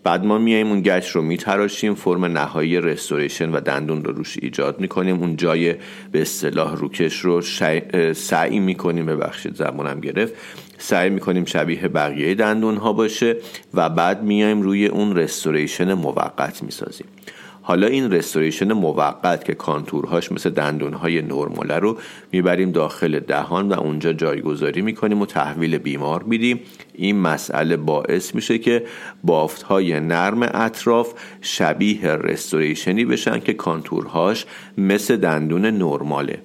بعد 0.03 0.25
ما 0.25 0.37
میایم 0.37 0.67
اون 0.67 0.81
گچ 0.81 1.09
رو 1.09 1.21
میتراشیم 1.21 1.95
فرم 1.95 2.25
نهایی 2.25 2.81
رستوریشن 2.81 3.51
و 3.51 3.59
دندون 3.59 4.03
رو 4.03 4.11
روش 4.11 4.37
ایجاد 4.41 4.79
می‌کنیم. 4.79 5.19
اون 5.19 5.35
جای 5.35 5.75
به 6.11 6.21
اصطلاح 6.21 6.75
روکش 6.75 7.19
رو 7.19 7.41
سعی 8.13 8.59
می‌کنیم 8.59 9.05
ببخشید 9.05 9.55
زمانم 9.55 9.99
گرفت 9.99 10.33
سعی 10.77 11.09
می‌کنیم 11.09 11.45
شبیه 11.45 11.87
بقیه 11.87 12.35
دندون 12.35 12.77
ها 12.77 12.93
باشه 12.93 13.37
و 13.73 13.89
بعد 13.89 14.23
میایم 14.23 14.61
روی 14.61 14.85
اون 14.85 15.17
رستوریشن 15.17 15.93
موقت 15.93 16.63
می‌سازیم. 16.63 17.07
حالا 17.69 17.87
این 17.87 18.11
restoration 18.11 18.73
موقت 18.73 19.45
که 19.45 19.53
contour 19.53 20.08
هاش 20.08 20.31
مثل 20.31 20.49
دندونهای 20.49 21.21
نرماله 21.21 21.75
رو 21.75 21.97
می‌بریم 22.31 22.71
داخل 22.71 23.19
دهان 23.19 23.69
و 23.69 23.79
اونجا 23.79 24.13
جایگذاری 24.13 24.81
می‌کنیم 24.81 25.21
و 25.21 25.25
تحویل 25.25 25.77
بیمار 25.77 26.23
میدیم. 26.23 26.59
این 26.93 27.19
مسئله 27.19 27.77
باعث 27.77 28.35
میشه 28.35 28.57
که 28.57 28.83
بافت 29.23 29.61
های 29.61 29.99
نرم 29.99 30.41
اطراف 30.41 31.13
شبیه 31.41 32.05
restoration 32.05 32.97
ی 32.97 33.05
بشن 33.05 33.39
که 33.39 33.53
contour 33.53 34.17
هاش 34.17 34.45
مثل 34.77 35.17
دندون 35.17 35.65
نرماله 35.65 36.41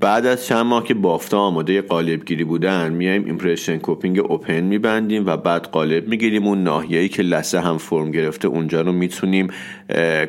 بعد 0.00 0.26
از 0.26 0.46
چند 0.46 0.66
ماه 0.66 0.84
که 0.84 0.94
بافتا 0.94 1.38
آماده 1.38 1.82
قالب 1.82 2.24
گیری 2.24 2.44
بودن 2.44 2.92
میایم 2.92 3.24
impression 3.24 3.78
coping 3.78 4.18
open 4.18 4.60
میبندیم 4.60 5.26
و 5.26 5.36
بعد 5.36 5.66
قالب 5.66 6.08
می‌گیریم. 6.08 6.46
اون 6.46 6.62
ناحیه‌ای 6.62 7.08
که 7.08 7.22
لثه 7.22 7.60
هم 7.60 7.78
فرم 7.78 8.10
گرفته 8.10 8.48
اونجا 8.48 8.80
رو 8.80 8.92
می‌تونیم 8.92 9.48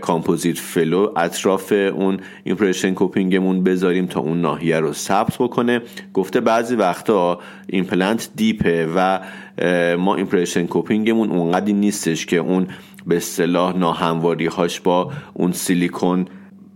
کامپوزیت 0.02 0.58
flow 0.58 1.12
اطراف 1.16 1.72
اون 1.72 2.20
impression 2.44 2.94
coping 2.94 3.40
مون 3.40 3.64
بذاریم 3.64 4.06
تا 4.06 4.20
اون 4.20 4.42
ناحیه 4.42 4.80
رو 4.80 4.94
ثبت 4.94 5.36
بکنه. 5.40 5.82
گفته 6.14 6.40
بعضی 6.40 6.76
وقتا 6.76 7.40
ایمپلنت 7.68 8.30
deep 8.36 8.77
ه 8.77 8.88
و 8.96 9.20
ما 9.98 10.16
impression 10.16 10.66
coping 10.66 11.08
مون 11.08 11.30
اونقدی 11.30 11.74
نیستش 11.74 12.26
که 12.26 12.38
اون 12.38 12.68
به 13.08 13.18
اصطلاح 13.18 13.78
ناهمواری 13.78 14.46
هاش 14.46 14.80
با 14.80 15.12
اون 15.34 15.52
سیلیکون 15.52 16.26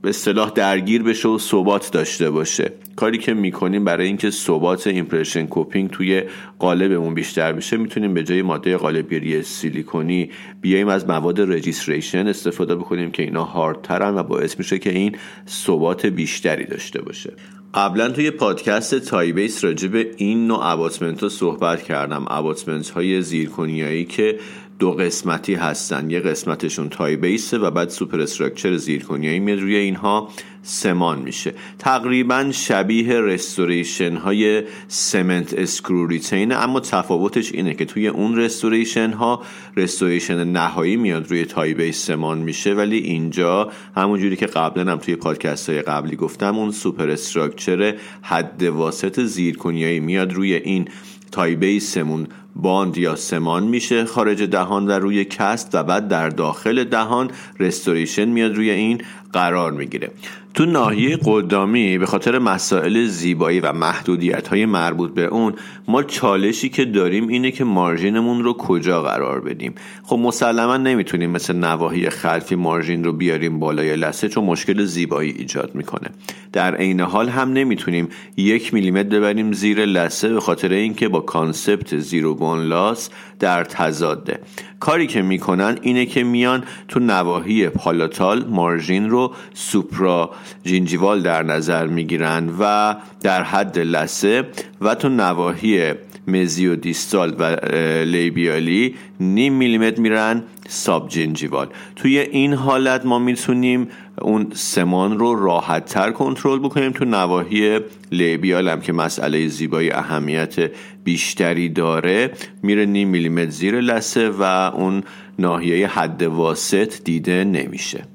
به 0.03 0.09
اصطلاح 0.09 0.49
درگیر 0.49 1.03
بشه 1.03 1.29
و 1.29 1.37
ثبات 1.37 1.91
داشته 1.91 2.31
باشه. 2.31 2.71
کاری 2.95 3.17
که 3.17 3.33
می‌کنیم 3.33 3.83
برای 3.85 4.07
اینکه 4.07 4.29
ثبات 4.29 4.87
impression 4.87 5.45
coping 5.45 5.89
توی 5.89 6.23
قالبمون 6.59 7.13
بیشتر 7.13 7.53
بشه 7.53 7.77
می‌تونیم 7.77 8.13
به 8.13 8.23
جای 8.23 8.41
ماده 8.41 8.77
قالبگیری 8.77 9.43
سیلیکونی 9.43 10.29
بیایم 10.61 10.87
از 10.87 11.07
مواد 11.07 11.41
registration 11.41 12.27
استفاده 12.27 12.75
بکنیم 12.75 13.11
که 13.11 13.23
اینا 13.23 13.43
هاردترن 13.43 14.15
و 14.15 14.23
باعث 14.23 14.59
میشه 14.59 14.79
که 14.79 14.89
این 14.89 15.15
ثبات 15.47 16.05
بیشتری 16.05 16.65
داشته 16.65 17.01
باشه. 17.01 17.33
قبلا 17.73 18.09
توی 18.09 18.31
پادکست 18.31 18.99
Ti-base 18.99 19.63
راجع 19.63 19.87
به 19.87 20.11
این 20.17 20.47
نوع 20.47 20.59
abutment 20.65 21.23
ها 21.23 21.29
صحبت 21.29 21.83
کردم. 21.83 22.25
abutment 22.27 22.89
های 22.89 23.21
zirconia 23.21 23.88
یی 23.88 24.05
که 24.05 24.39
دو 24.83 24.91
قسمتی 24.91 25.53
هستن. 25.55 26.09
یه 26.09 26.19
قسمتشون 26.19 26.89
Ti-base 26.89 27.15
ه 27.15 27.57
و 27.57 27.71
بعد 27.71 27.89
superstructure 27.89 28.21
zirconia 28.21 28.77
یی 28.77 29.39
میاد 29.39 29.59
روی 29.59 29.75
اینها 29.75 30.29
سمان 30.63 31.19
میشه. 31.19 31.53
تقریبا 31.79 32.51
شبیه 32.51 33.21
restoration 33.21 34.15
های 34.15 34.63
cement 34.87 35.53
screw 35.53 36.07
retained 36.07 36.50
ه 36.50 36.55
اما 36.55 36.79
تفاوتش 36.79 37.51
اینه 37.51 37.73
که 37.73 37.85
توی 37.85 38.07
اون 38.07 38.37
restoration 38.37 39.11
ها 39.11 39.41
restoration 39.77 40.47
نهایی 40.47 40.97
میاد 40.97 41.29
روی 41.29 41.45
Ti-base 41.45 42.05
سمان 42.05 42.37
میشه 42.37 42.73
ولی 42.73 42.97
اینجا 42.97 43.71
همونجوری 43.95 44.35
که 44.35 44.45
قبلا 44.45 44.91
هم 44.91 44.97
توی 44.97 45.15
پادکست 45.15 45.69
های 45.69 45.81
قبلی 45.81 46.15
گفتم 46.15 46.57
اون 46.57 46.71
superstructure 46.71 47.95
حد 48.21 48.63
واسط 48.63 49.19
zirconia 49.19 49.83
یی 49.83 49.99
میاد 49.99 50.33
روی 50.33 50.53
این 50.53 50.87
Ti-base 51.31 51.55
مون. 51.55 52.27
bond 52.55 52.97
یا 52.97 53.15
سمان 53.15 53.63
میشه 53.63 54.05
خارج 54.05 54.43
دهان 54.43 54.87
و 54.87 54.91
روی 54.91 55.25
cast 55.25 55.69
و 55.75 55.83
بعد 55.83 56.07
در 56.07 56.29
داخل 56.29 56.83
دهان 56.83 57.31
restoration 57.59 58.25
میاد 58.25 58.55
روی 58.55 58.69
این 58.69 59.01
قرار 59.33 59.71
می‌گیره. 59.71 60.11
تو 60.53 60.65
ناحیه 60.65 61.17
قدامی 61.25 61.97
به 61.97 62.05
خاطر 62.05 62.39
مسائل 62.39 63.05
زیبایی 63.05 63.59
و 63.59 63.73
محدودیت 63.73 64.47
های 64.47 64.65
مربوط 64.65 65.13
به 65.13 65.25
اون 65.25 65.53
ما 65.87 66.03
چالشی 66.03 66.69
که 66.69 66.85
داریم 66.85 67.27
اینه 67.27 67.51
که 67.51 67.63
margin 67.63 68.17
مون 68.17 68.43
رو 68.43 68.53
کجا 68.53 69.01
قرار 69.01 69.41
بدیم. 69.41 69.75
خب 70.03 70.15
مسلما 70.15 70.77
نمی‌تونیم 70.77 71.31
مثل 71.31 71.55
نواحی 71.55 72.09
خلفی 72.09 72.55
margin 72.55 73.03
رو 73.03 73.13
بیاریم 73.13 73.59
بالای 73.59 73.95
لثه 73.95 74.29
چون 74.29 74.43
مشکل 74.43 74.83
زیبایی 74.85 75.31
ایجاد 75.31 75.75
می‌کنه. 75.75 76.09
در 76.53 76.75
عین 76.75 76.99
حال 76.99 77.29
هم 77.29 77.53
نمی‌تونیم 77.53 78.07
یک 78.37 78.73
میلیمتر 78.73 79.09
ببریم 79.09 79.53
زیر 79.53 79.85
لثه 79.85 80.29
به 80.29 80.39
خاطر 80.39 80.71
اینکه 80.71 81.07
با 81.07 81.19
concept 81.19 81.97
zero 81.97 82.35
bone 82.43 82.59
loss 82.59 83.09
در 83.39 83.63
تضاده. 83.63 84.39
کاری 84.79 85.07
که 85.07 85.21
می‌کنن 85.21 85.77
اینه 85.81 86.05
که 86.05 86.23
میان 86.23 86.63
تو 86.87 86.99
نواحی 86.99 87.69
palatal 87.69 88.45
margin 88.45 89.09
رو 89.09 89.33
supragingival 89.53 91.21
در 91.21 91.43
نظر 91.43 91.87
می‌گیرن 91.87 92.49
و 92.59 92.95
در 93.21 93.43
حد 93.43 93.79
لسه 93.79 94.43
و 94.81 94.95
تو 94.95 95.09
نواحی 95.09 95.93
مزی 96.27 96.75
دیستال 96.75 97.35
و 97.39 97.57
لیبیالی 98.03 98.95
نیم 99.19 99.53
میلیمتر 99.53 100.01
میرن 100.01 100.43
ساب 100.67 101.09
جنجیوال. 101.09 101.67
توی 101.95 102.19
این 102.19 102.53
حالت 102.53 103.05
ما 103.05 103.19
می‌تونیم 103.19 103.87
اون 104.21 104.47
سمان 104.53 105.19
رو 105.19 105.45
راحت 105.45 105.85
تر 105.85 106.11
کنترل 106.11 106.59
بکنیم. 106.59 106.91
تو 106.91 107.05
نواحی 107.05 107.79
لیبیال 108.11 108.69
هم 108.69 108.81
که 108.81 108.93
مسئله 108.93 109.47
زیبایی 109.47 109.91
اهمیت 109.91 110.71
بیشتری 111.03 111.69
داره 111.69 112.31
میره 112.63 112.85
نیم 112.85 113.09
میلیمتر 113.09 113.49
زیر 113.49 113.81
لسه 113.81 114.29
و 114.29 114.41
اون 114.75 115.03
ناحیه 115.39 115.87
حد 115.87 116.21
واسط 116.21 117.03
دیده 117.03 117.43
نمیشه. 117.43 118.12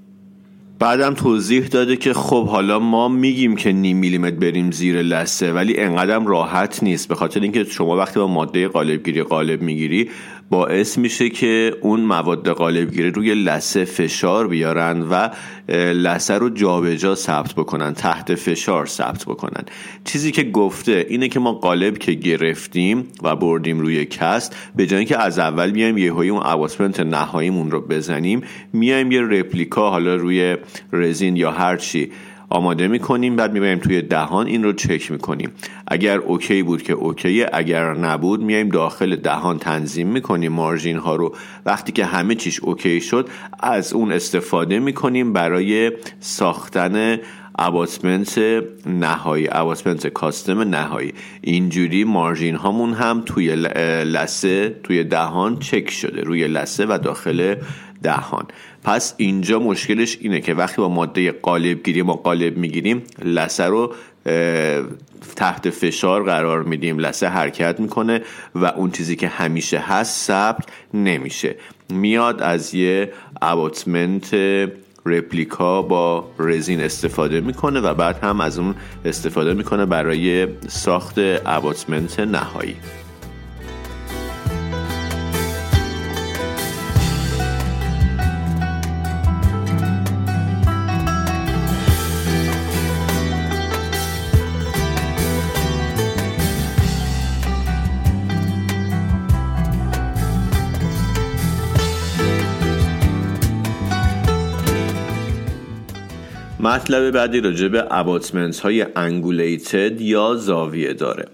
بعدم 0.78 1.14
توضیح 1.14 1.66
داده 1.66 1.96
که 1.96 2.12
خب 2.12 2.46
حالا 2.46 2.78
ما 2.78 3.08
میگیم 3.08 3.56
که 3.56 3.72
نیم 3.72 3.96
میلیمتر 3.96 4.36
بریم 4.36 4.70
زیر 4.70 5.02
لسه 5.02 5.52
ولی 5.52 5.80
انقدرم 5.80 6.26
راحت 6.26 6.82
نیست. 6.82 7.08
به 7.08 7.14
خاطر 7.14 7.40
اینکه 7.40 7.64
شما 7.64 7.96
وقتی 7.96 8.20
با 8.20 8.26
ماده 8.26 8.68
قالبگیری 8.68 9.22
قالب 9.22 9.62
می‌گیری 9.62 10.10
باعث 10.50 10.98
میشه 10.98 11.28
که 11.28 11.76
اون 11.80 12.00
مواد 12.00 12.48
قالبگیری 12.48 13.10
روی 13.10 13.34
لسه 13.34 13.84
فشار 13.84 14.48
بیارن 14.48 15.02
و 15.02 15.28
لسه 15.92 16.34
رو 16.34 16.50
جابجا 16.50 17.14
ثبت 17.14 17.54
بکنن 17.54 17.94
تحت 17.94 18.34
فشار 18.34 18.86
ثبت 18.86 19.24
بکنن. 19.24 19.64
چیزی 20.04 20.32
که 20.32 20.42
گفته 20.44 21.06
اینه 21.08 21.28
که 21.28 21.40
ما 21.40 21.52
قالب 21.52 21.98
که 21.98 22.12
گرفتیم 22.12 23.06
و 23.22 23.36
بردیم 23.36 23.80
روی 23.80 24.04
کست 24.04 24.56
به 24.76 24.86
جای 24.86 25.04
که 25.04 25.18
از 25.18 25.38
اول 25.38 25.70
بیایم 25.70 25.98
یه 25.98 26.12
اون 26.12 26.42
اواسمنت 26.42 27.00
نهاییمون 27.00 27.70
رو 27.70 27.80
بزنیم 27.80 28.42
میایم 28.72 29.12
یه 29.12 29.22
replica 29.22 29.90
حالا 29.90 30.16
روی 30.16 30.56
رزین 30.92 31.36
یا 31.36 31.50
هرچی 31.50 32.10
آماده 32.50 32.88
می‌کنیم. 32.88 33.36
بعد 33.36 33.52
می‌بریم 33.52 33.78
توی 33.78 34.02
دهان. 34.02 34.46
این 34.46 34.62
رو 34.64 34.72
چک 34.72 35.10
می‌کنیم. 35.10 35.50
اگر 35.86 36.18
OK 36.18 36.62
بود 36.62 36.82
که 36.82 36.92
OK 36.92 37.44
اگر 37.52 37.94
نبود 37.94 38.42
میایم 38.42 38.68
داخل 38.68 39.16
دهان 39.16 39.58
تنظیم 39.58 40.08
می‌کنیم. 40.08 40.52
margin 40.52 40.96
ها 40.96 41.16
رو 41.16 41.36
وقتی 41.66 41.92
که 41.92 42.04
همه 42.04 42.34
چیش 42.34 42.60
OK 42.60 43.00
شد 43.00 43.28
از 43.60 43.92
اون 43.92 44.12
استفاده 44.12 44.78
می‌کنیم 44.78 45.32
برای 45.32 45.92
ساختن 46.20 47.18
abutment 47.60 48.38
نهایی 48.86 49.48
abutment 49.52 50.06
custom 50.06 50.60
نهایی. 50.60 51.14
اینجوری 51.40 52.04
margin 52.04 52.54
هامون 52.54 52.92
هم 52.92 53.22
توی 53.26 53.56
لسه 54.04 54.76
توی 54.82 55.04
دهان 55.04 55.58
چک 55.58 55.90
شده. 55.90 56.20
روی 56.20 56.48
لسه 56.48 56.86
و 56.86 56.98
داخل 57.02 57.54
دهان. 58.02 58.46
پس 58.84 59.14
اینجا 59.16 59.58
مشکلش 59.58 60.18
اینه 60.20 60.40
که 60.40 60.54
وقتی 60.54 60.76
با 60.76 60.88
ماده 60.88 61.32
قالب 61.32 61.82
گیری 61.82 62.02
ما 62.02 62.12
قالب 62.12 62.56
می‌گیریم 62.56 63.02
لسه 63.24 63.64
رو 63.64 63.94
تحت 65.36 65.70
فشار 65.70 66.24
قرار 66.24 66.62
میدیم. 66.62 66.98
لسه 66.98 67.28
حرکت 67.28 67.80
می‌کنه 67.80 68.22
و 68.54 68.64
اون 68.64 68.90
چیزی 68.90 69.16
که 69.16 69.28
همیشه 69.28 69.78
هست 69.78 70.26
ثبت 70.26 70.68
نمیشه. 70.94 71.56
میاد 71.90 72.42
از 72.42 72.74
یه 72.74 73.12
اباتمنت 73.42 74.34
رپلیکا 75.06 75.82
با 75.82 76.30
رزین 76.38 76.80
استفاده 76.80 77.40
می‌کنه 77.40 77.80
و 77.80 77.94
بعد 77.94 78.18
هم 78.22 78.40
از 78.40 78.58
اون 78.58 78.74
استفاده 79.04 79.54
می‌کنه 79.54 79.86
برای 79.86 80.48
ساخت 80.68 81.14
اباتمنت 81.46 82.20
نهایی. 82.20 82.76
مطلب 106.78 107.10
بعدی 107.10 107.40
راجع 107.40 107.68
به 107.68 107.86
abutment 107.90 108.60
های 108.60 108.86
angulated 108.96 110.00
یا 110.00 110.34
زاویه 110.34 110.92
داره. 110.92 111.24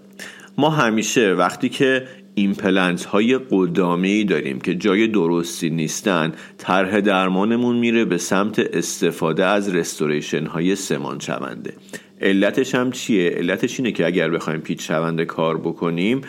ما 0.57 0.69
همیشه 0.69 1.33
وقتی 1.33 1.69
که 1.69 2.07
ایمپلنت 2.35 3.05
های 3.05 3.39
قدامی 3.49 4.23
داریم 4.23 4.59
که 4.59 4.75
جای 4.75 5.07
درستی 5.07 5.69
نیستن 5.69 6.31
طرح 6.57 6.99
درمانمون 6.99 7.75
میره 7.75 8.05
به 8.05 8.17
سمت 8.17 8.59
استفاده 8.59 9.45
از 9.45 9.75
restoration 9.75 10.45
های 10.45 10.75
سمان 10.75 11.19
شونده 11.19 11.73
علتش 12.21 12.75
هم 12.75 12.91
چیه؟ 12.91 13.29
علتش 13.29 13.79
اینه 13.79 13.91
که 13.91 14.05
اگر 14.05 14.29
بخوایم 14.29 14.59
پیچ 14.59 14.87
شونده 14.87 15.25
کار 15.25 15.57
بکنیم 15.57 16.21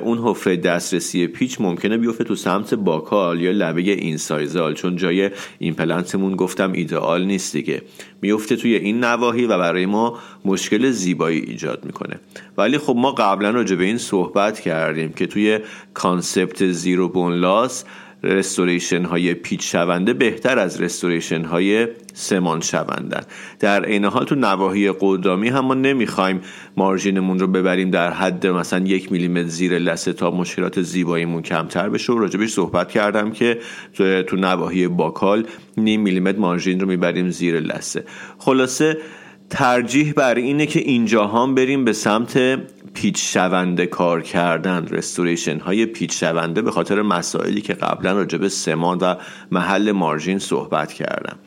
اون 0.00 0.18
حفره 0.18 0.56
دسترسی 0.56 1.26
پیچ 1.26 1.60
ممکنه 1.60 1.98
بیفته 1.98 2.24
تو 2.24 2.34
سمت 2.34 2.74
buccal 2.74 3.40
یا 3.40 3.50
لبه 3.50 3.80
incisal 3.80 4.74
چون 4.74 4.96
جای 4.96 5.30
ایمپلنتمون 5.58 6.36
گفتم 6.36 6.72
ایدئال 6.72 7.24
نیست 7.24 7.52
دیگه 7.52 7.82
میفته 8.22 8.56
توی 8.56 8.74
این 8.74 9.04
نواحی 9.04 9.44
و 9.44 9.58
برای 9.58 9.86
ما 9.86 10.18
مشکل 10.44 10.90
زیبایی 10.90 11.40
ایجاد 11.40 11.84
می‌کنه 11.84 12.20
ولی 12.58 12.78
خب 12.78 12.94
ما 12.96 13.12
قبلا 13.12 13.50
راجع 13.50 13.76
به 13.76 13.84
این 13.84 13.98
صحبت 13.98 14.60
کردیم 14.60 15.12
که 15.12 15.26
توی 15.26 15.58
concept 15.94 16.66
zero 16.66 17.08
bone 17.08 17.32
loss 17.32 17.84
restoration 18.22 19.04
های 19.04 19.34
پیچ 19.34 19.72
شونده 19.72 20.12
بهتر 20.12 20.58
از 20.58 20.80
restoration 20.80 21.44
های 21.44 21.88
سمان 22.14 22.60
شوندن. 22.60 23.22
در 23.60 23.84
عین 23.84 24.04
حال 24.04 24.24
تو 24.24 24.34
نواحی 24.34 24.92
قدامی 25.00 25.48
هم 25.48 25.64
ما 25.64 25.74
نمی‌خوایم 25.74 26.40
margin 26.76 27.17
مون 27.17 27.38
رو 27.38 27.46
ببریم 27.46 27.90
در 27.90 28.10
حد 28.10 28.46
مثلا 28.46 28.84
یک 28.84 29.12
میلیمتر 29.12 29.48
زیر 29.48 29.78
لثه 29.78 30.12
تا 30.12 30.30
مشکلات 30.30 30.82
زیباییمون 30.82 31.42
کمتر 31.42 31.88
بشه. 31.88 32.12
و 32.12 32.18
راجبش 32.18 32.48
صحبت 32.48 32.90
کردم 32.90 33.30
که 33.30 33.58
تو 34.26 34.36
نواحی 34.36 34.88
باکال 34.88 35.46
نیم 35.76 36.00
میلیمتر 36.00 36.38
مارژین 36.38 36.80
رو 36.80 36.86
می‌بریم 36.86 37.30
زیر 37.30 37.60
لسه. 37.60 38.04
خلاصه 38.38 38.98
ترجیح 39.50 40.12
بر 40.12 40.34
اینه 40.34 40.66
که 40.66 40.80
اینجا 40.80 41.26
هم 41.26 41.54
بریم 41.54 41.84
به 41.84 41.92
سمت 41.92 42.60
پیچ 42.94 43.32
شونده 43.32 43.86
کار 43.86 44.22
کردن 44.22 44.86
رستوریشن 44.86 45.58
های 45.58 45.86
پیچ 45.86 46.20
شونده 46.20 46.62
به 46.62 46.70
خاطر 46.70 47.02
مسائلی 47.02 47.60
که 47.60 47.72
قبلا 47.72 48.12
راجع 48.12 48.38
به 48.38 48.48
سمان 48.48 48.98
و 48.98 49.14
محل 49.50 49.92
مارژین 49.92 50.38
صحبت 50.38 50.92
کردم. 50.92 51.38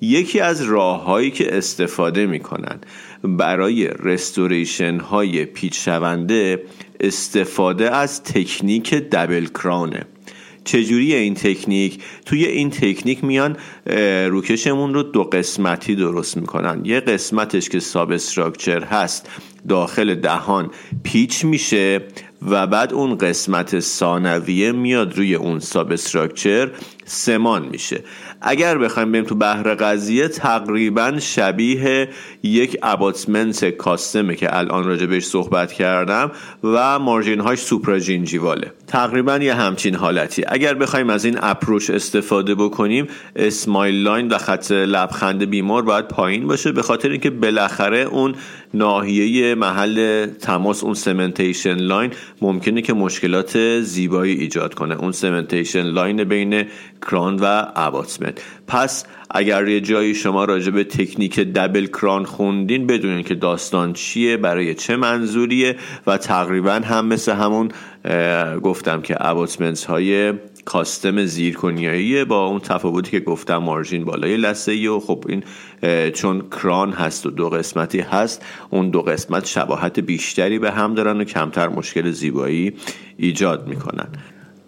یکی 0.00 0.40
از 0.40 0.62
راههایی 0.62 1.30
که 1.30 1.56
استفاده 1.56 2.26
می‌کنن 2.26 2.80
برای 3.22 3.88
رستوریشن 3.88 5.00
های 5.00 5.44
پیچ 5.44 5.84
شونده 5.84 6.62
استفاده 7.00 7.90
از 7.96 8.22
تکنیک 8.22 8.94
دبل 8.94 9.46
کرانه. 9.46 10.06
چجوری 10.64 11.14
این 11.14 11.34
تکنیک 11.34 11.98
توی 12.26 12.44
این 12.44 12.70
تکنیک 12.70 13.24
میان 13.24 13.56
روکشمون 14.28 14.94
رو 14.94 15.02
دو 15.02 15.24
قسمتی 15.24 15.94
درست 15.94 16.36
می‌کنن. 16.36 16.80
یه 16.84 17.00
قسمتش 17.00 17.68
که 17.68 17.80
ساب 17.80 18.10
استراکچر 18.10 18.84
هست 18.84 19.28
داخل 19.68 20.14
دهان 20.14 20.70
پیچ 21.02 21.44
میشه 21.44 22.00
و 22.42 22.66
بعد 22.66 22.92
اون 22.92 23.18
قسمت 23.18 23.80
ثانویه 23.80 24.72
میاد 24.72 25.16
روی 25.16 25.34
اون 25.34 25.58
ساب 25.58 25.92
استراکچر 25.92 26.70
سمان 27.10 27.68
میشه. 27.70 28.04
اگر 28.40 28.78
بخوایم 28.78 29.12
بریم 29.12 29.24
تو 29.24 29.34
بحر 29.34 29.74
قضیه 29.74 30.28
تقریبا 30.28 31.18
شبیه 31.18 32.08
یک 32.42 32.78
اباتمنت 32.82 33.64
کاستمه 33.64 34.34
که 34.34 34.56
الان 34.56 34.84
راجع 34.84 35.06
بهش 35.06 35.24
صحبت 35.24 35.72
کردم 35.72 36.30
و 36.64 36.98
margin 36.98 37.40
هاش 37.40 37.58
supragingival 37.58 38.64
ه 38.64 38.72
تقریبا 38.86 39.36
یه 39.36 39.54
همچین 39.54 39.94
حالتی. 39.94 40.44
اگر 40.48 40.74
بخوایم 40.74 41.10
از 41.10 41.24
این 41.24 41.38
approach 41.42 41.90
استفاده 41.90 42.54
بکنیم 42.54 43.06
smile 43.36 44.02
line 44.02 44.28
و 44.28 44.38
خط 44.38 44.72
لبخند 44.72 45.50
بیمار 45.50 45.82
باید 45.82 46.08
پایین 46.08 46.46
باشه 46.46 46.72
به 46.72 46.82
خاطر 46.82 47.08
اینکه 47.08 47.30
بالاخره 47.30 47.98
اون 47.98 48.34
ناحیه 48.74 49.54
محل 49.54 50.26
تماس 50.26 50.84
اون 50.84 50.94
cementation 50.94 51.74
line 51.74 52.10
ممکنه 52.42 52.82
که 52.82 52.92
مشکلات 52.92 53.80
زیبایی 53.80 54.34
ایجاد 54.34 54.74
کنه. 54.74 54.94
اون 54.94 55.12
cementation 55.12 55.82
line 55.82 56.24
بین 56.24 56.64
crown 57.02 57.36
و 57.36 57.64
abutment 57.76 58.40
پس 58.66 59.04
اگر 59.30 59.68
یه 59.68 59.80
جایی 59.80 60.14
شما 60.14 60.44
راجع 60.44 60.70
به 60.70 60.84
تکنیک 60.84 61.40
double 61.40 61.86
crown 61.86 62.24
خوندین 62.24 62.86
بدونین 62.86 63.22
که 63.22 63.34
داستان 63.34 63.92
چیه 63.92 64.36
برای 64.36 64.74
چه 64.74 64.96
منظوریه 64.96 65.76
و 66.06 66.16
تقریبا 66.16 66.72
هم 66.72 67.06
مثل 67.06 67.32
همون 67.32 67.68
گفتم 68.62 69.02
که 69.02 69.16
اباتمنت 69.20 69.84
های 69.84 70.32
کاستم 70.64 71.24
زیرکنیایی 71.24 72.24
با 72.24 72.46
اون 72.46 72.58
تفاوتی 72.58 73.10
که 73.10 73.20
گفتم 73.20 73.56
مارژین 73.56 74.04
بالای 74.04 74.36
لسه 74.36 74.72
ای 74.72 74.86
و 74.86 75.00
خب 75.00 75.24
این 75.28 75.42
چون 76.10 76.42
کران 76.50 76.92
هست 76.92 77.26
و 77.26 77.30
دو 77.30 77.48
قسمتی 77.48 78.00
هست 78.00 78.44
اون 78.70 78.90
دو 78.90 79.02
قسمت 79.02 79.46
شباهت 79.46 80.00
بیشتری 80.00 80.58
به 80.58 80.70
هم 80.70 80.94
دارن 80.94 81.20
و 81.20 81.24
کمتر 81.24 81.68
مشکل 81.68 82.10
زیبایی 82.10 82.72
ایجاد 83.16 83.68
می‌کنن. 83.68 84.08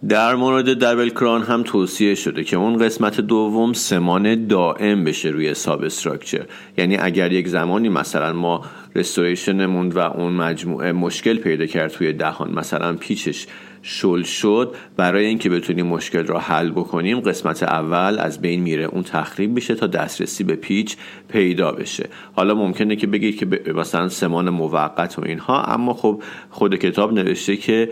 در 0.08 0.34
مورد 0.34 0.78
دبل 0.78 1.08
کران 1.08 1.42
هم 1.42 1.62
توصیه 1.62 2.14
شده 2.14 2.44
که 2.44 2.56
اون 2.56 2.76
قسمت 2.76 3.20
دوم 3.20 3.72
سمان 3.72 4.46
دائم 4.46 5.04
بشه 5.04 5.28
روی 5.28 5.54
ساب 5.54 5.82
استراکچر. 5.82 6.44
یعنی 6.78 6.96
اگر 6.96 7.32
یک 7.32 7.48
زمانی 7.48 7.88
مثلا 7.88 8.32
ما 8.32 8.64
رستوریشنمون 8.94 9.88
و 9.88 9.98
اون 9.98 10.32
مجموعه 10.32 10.92
مشکل 10.92 11.38
پیدا 11.38 11.66
کرد 11.66 11.90
توی 11.90 12.12
دهان. 12.12 12.54
مثلا 12.54 12.92
پیچش 12.92 13.46
شل 13.82 14.22
شد. 14.22 14.74
برای 14.96 15.26
اینکه 15.26 15.50
بتونیم 15.50 15.86
مشکل 15.86 16.26
را 16.26 16.38
حل 16.38 16.70
بکنیم 16.70 17.20
قسمت 17.20 17.62
اول 17.62 18.18
از 18.18 18.40
بین 18.40 18.60
میره. 18.60 18.84
اون 18.84 19.02
تخریب 19.02 19.50
میشه 19.50 19.74
تا 19.74 19.86
دسترسی 19.86 20.44
به 20.44 20.56
پیچ 20.56 20.96
پیدا 21.28 21.72
بشه. 21.72 22.08
حالا 22.32 22.54
ممکنه 22.54 22.96
که 22.96 23.06
بگید 23.06 23.38
که 23.38 23.72
مثلا 23.74 24.08
سمان 24.08 24.50
موقت 24.50 25.18
و 25.18 25.22
اینها 25.24 25.62
اما 25.62 25.94
خب 25.94 26.22
خود 26.50 26.74
کتاب 26.74 27.12
نوشته 27.12 27.56
که 27.56 27.88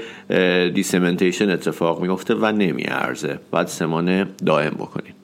دیسمنتیشن 0.75 1.51
اتفاق 1.51 2.03
میفته 2.03 2.35
و 2.35 2.53
نمیارزه. 2.53 3.39
باید 3.51 3.67
سمان 3.67 4.27
دائم 4.47 4.71
بکنیم 4.71 5.20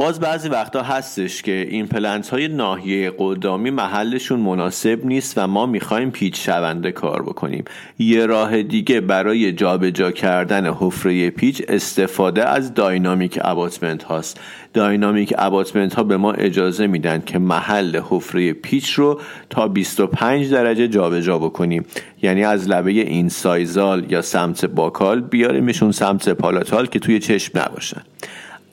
باز 0.00 0.20
بعضی 0.20 0.48
وقتا 0.48 0.82
هستش 0.82 1.42
که 1.42 1.66
این 1.70 1.86
پلنت 1.86 2.28
های 2.28 2.48
ناحیه 2.48 3.12
قدامی 3.18 3.70
محلشون 3.70 4.40
مناسب 4.40 5.00
نیست 5.04 5.38
و 5.38 5.46
ما 5.46 5.66
می‌خوایم 5.66 6.10
پیچ 6.10 6.46
شونده 6.46 6.92
کار 6.92 7.22
بکنیم. 7.22 7.64
یه 7.98 8.26
راه 8.26 8.62
دیگه 8.62 9.00
برای 9.00 9.52
جابجا 9.52 10.10
کردن 10.10 10.66
حفره 10.66 11.30
پیچ 11.30 11.62
استفاده 11.68 12.48
از 12.48 12.74
dynamic 12.74 13.38
abutment 13.42 14.02
هاست. 14.02 14.40
dynamic 14.74 15.34
abutment 15.38 15.94
ها 15.94 16.02
به 16.02 16.16
ما 16.16 16.32
اجازه 16.32 16.86
میدن 16.86 17.22
که 17.26 17.38
محل 17.38 18.00
حفره 18.08 18.52
پیچ 18.52 18.92
رو 18.92 19.20
تا 19.50 19.68
25 19.68 20.50
درجه 20.50 20.88
جابجا 20.88 21.38
بکنیم. 21.38 21.84
یعنی 22.22 22.44
از 22.44 22.68
لبه 22.68 22.90
incisal 22.90 24.12
یا 24.12 24.22
سمت 24.22 24.64
buccal 24.64 25.20
بیاریمشون 25.20 25.92
سمت 25.92 26.28
palatal 26.28 26.86
که 26.86 26.98
توی 26.98 27.18
چشم 27.18 27.58
نباشن. 27.58 28.02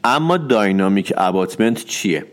اما 0.08 0.38
داینامیک 0.38 1.14
اباتمنت 1.18 1.86
چیه؟ 1.86 2.26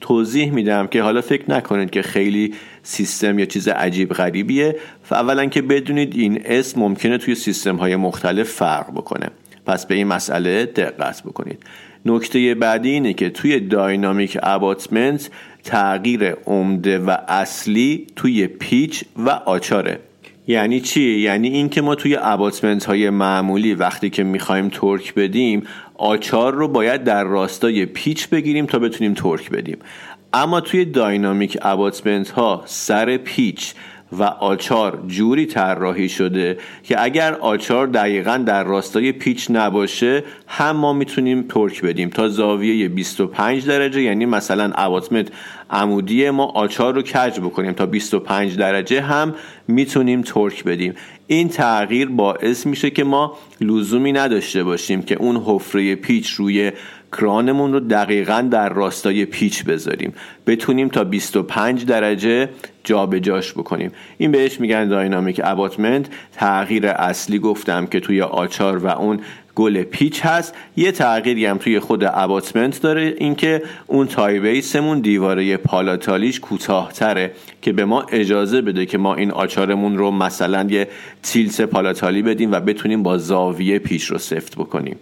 توضیح 0.00 0.52
میدم 0.52 0.86
که 0.86 1.02
حالا 1.02 1.20
فکر 1.20 1.50
نکنید 1.50 1.90
که 1.90 2.02
خیلی 2.02 2.54
سیستم 2.82 3.38
یا 3.38 3.46
چیز 3.46 3.68
عجیب 3.68 4.12
غریبیه. 4.12 4.76
و 5.10 5.14
اولا 5.14 5.46
که 5.46 5.62
بدونید 5.62 6.14
این 6.16 6.42
اسم 6.44 6.80
ممکنه 6.80 7.18
توی 7.18 7.34
سیستم 7.34 7.76
های 7.76 7.96
مختلف 7.96 8.48
فرق 8.48 8.90
بکنه. 8.90 9.30
پس 9.66 9.86
به 9.86 9.94
این 9.94 10.06
مسئله 10.06 10.66
دقت 10.66 11.22
بکنید. 11.22 11.62
نکته 12.06 12.54
بعدی 12.54 12.90
اینه 12.90 13.12
که 13.12 13.30
توی 13.30 13.60
داینامیک 13.60 14.38
اباتمنت 14.42 15.30
تغییر 15.64 16.30
عمده 16.30 16.98
و 16.98 17.16
اصلی 17.28 18.06
توی 18.16 18.46
پیچ 18.46 19.04
و 19.16 19.30
آچاره. 19.30 19.98
یعنی 20.48 20.80
چی؟ 20.80 21.18
یعنی 21.18 21.48
اینکه 21.48 21.82
ما 21.82 21.94
توی 21.94 22.16
اباتمنت 22.20 22.84
های 22.84 23.10
معمولی 23.10 23.74
وقتی 23.74 24.10
که 24.10 24.24
می‌خوایم 24.24 24.68
ترک 24.68 25.14
بدیم 25.14 25.62
آچار 25.94 26.54
رو 26.54 26.68
باید 26.68 27.04
در 27.04 27.24
راستای 27.24 27.86
پیچ 27.86 28.28
بگیریم 28.28 28.66
تا 28.66 28.78
بتونیم 28.78 29.14
ترک 29.14 29.50
بدیم 29.50 29.78
اما 30.32 30.60
توی 30.60 30.84
داینامیک 30.84 31.58
اباتمنت 31.62 32.30
ها 32.30 32.62
سر 32.66 33.16
پیچ 33.16 33.74
و 34.12 34.22
آچار 34.22 35.02
جوری 35.06 35.46
طراحی 35.46 36.08
شده 36.08 36.58
که 36.82 37.02
اگر 37.02 37.34
آچار 37.34 37.86
دقیقا 37.86 38.42
در 38.46 38.64
راستای 38.64 39.12
پیچ 39.12 39.46
نباشه 39.50 40.24
هم 40.46 40.76
ما 40.76 40.92
می‌تونیم 40.92 41.42
ترک 41.48 41.82
بدیم 41.82 42.08
تا 42.08 42.28
زاویه 42.28 42.88
25 42.88 43.66
درجه 43.66 44.02
یعنی 44.02 44.26
مثلا 44.26 44.72
اباتمنت 44.74 45.28
عمودی 45.70 46.30
ما 46.30 46.44
آچار 46.44 46.94
رو 46.94 47.02
کج 47.02 47.40
بکنیم 47.40 47.72
تا 47.72 47.86
25 47.86 48.56
درجه 48.56 49.00
هم 49.00 49.34
می‌تونیم 49.68 50.22
ترک 50.22 50.64
بدیم. 50.64 50.94
این 51.26 51.48
تغییر 51.48 52.08
باعث 52.08 52.66
میشه 52.66 52.90
که 52.90 53.04
ما 53.04 53.38
لزومی 53.60 54.12
نداشته 54.12 54.64
باشیم 54.64 55.02
که 55.02 55.14
اون 55.14 55.36
حفره 55.36 55.94
پیچ 55.94 56.30
روی 56.30 56.72
کرانمون 57.12 57.72
رو 57.72 57.80
دقیقا 57.80 58.48
در 58.50 58.68
راستای 58.68 59.24
پیچ 59.24 59.64
بذاریم. 59.64 60.12
بتونیم 60.46 60.88
تا 60.88 61.04
25 61.04 61.86
درجه 61.86 62.48
جابجاش 62.84 63.52
بکنیم. 63.52 63.92
این 64.18 64.32
بهش 64.32 64.60
میگن 64.60 64.88
داینامیک 64.88 65.40
اباتمنت. 65.44 66.06
تغییر 66.32 66.86
اصلی 66.86 67.38
گفتم 67.38 67.86
که 67.86 68.00
توی 68.00 68.22
آچار 68.22 68.78
و 68.78 68.86
اون 68.86 69.20
گل 69.54 69.82
پیچ 69.82 70.26
هست. 70.26 70.54
یه 70.76 70.92
تغییری 70.92 71.46
هم 71.46 71.58
توی 71.58 71.80
خود 71.80 72.04
اباتمنت 72.04 72.82
داره 72.82 73.14
اینکه 73.18 73.62
اون 73.86 74.06
تای 74.06 74.40
بیسمون 74.40 75.00
دیواره 75.00 75.56
پالاتالیش 75.56 76.40
کوتاهتره 76.40 77.32
که 77.62 77.72
به 77.72 77.84
ما 77.84 78.02
اجازه 78.02 78.60
بده 78.60 78.86
که 78.86 78.98
ما 78.98 79.14
این 79.14 79.30
آچارمون 79.30 79.98
رو 79.98 80.10
مثلا 80.10 80.66
یه 80.70 80.88
tilt 81.22 81.60
palatal 81.60 82.14
ی 82.14 82.22
بدیم 82.22 82.52
و 82.52 82.60
بتونیم 82.60 83.02
با 83.02 83.18
زاویه 83.18 83.78
پیچ 83.78 84.04
رو 84.04 84.18
سفت 84.18 84.56
بکنیم. 84.56 84.96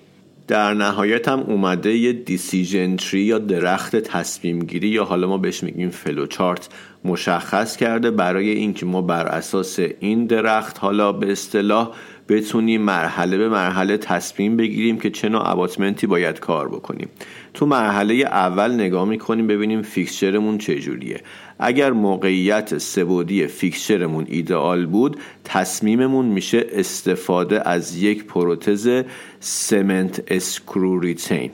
در 0.48 0.74
نهایت 0.74 1.28
هم 1.28 1.40
اومده 1.40 1.96
یه 1.96 2.12
decision 2.12 2.96
tree 2.96 3.20
یا 3.20 3.38
درخت 3.38 3.96
تصمیم 3.96 4.58
گیری 4.58 4.88
یا 4.88 5.04
حالا 5.04 5.28
ما 5.28 5.38
بهش 5.38 5.62
میگیم 5.62 5.90
فلو 5.90 6.26
چارت 6.26 6.68
مشخص 7.04 7.76
کرده 7.76 8.10
برای 8.10 8.50
اینکه 8.50 8.86
ما 8.86 9.02
بر 9.02 9.26
اساس 9.26 9.78
این 10.00 10.26
درخت 10.26 10.78
حالا 10.78 11.12
به 11.12 11.32
اصطلاح 11.32 11.90
بتونیم 12.28 12.82
مرحله 12.82 13.38
به 13.38 13.48
مرحله 13.48 13.96
تصمیم 13.96 14.56
بگیریم 14.56 14.98
که 14.98 15.10
چه 15.10 15.28
نوع 15.28 15.50
abutment 15.50 16.00
ی 16.00 16.06
باید 16.06 16.40
کار 16.40 16.68
بکنیم. 16.68 17.08
تو 17.56 17.66
مرحله 17.66 18.14
اول 18.14 18.74
نگاه 18.74 19.04
می‌کنیم 19.04 19.46
ببینیم 19.46 19.82
fixture 19.82 20.36
مون 20.36 20.58
چجوریه 20.58 21.20
اگر 21.58 21.90
موقعیت 21.90 22.78
سه 22.78 23.01
بعدی 23.01 23.46
fixture 23.46 24.02
مون 24.02 24.26
ایدئال 24.28 24.86
بود 24.86 25.16
تصمیممون 25.44 26.26
میشه 26.26 26.66
استفاده 26.72 27.68
از 27.68 27.96
یک 27.96 28.24
پروتز 28.24 29.02
cement 29.40 30.22
screw 30.28 31.00
retained. 31.00 31.50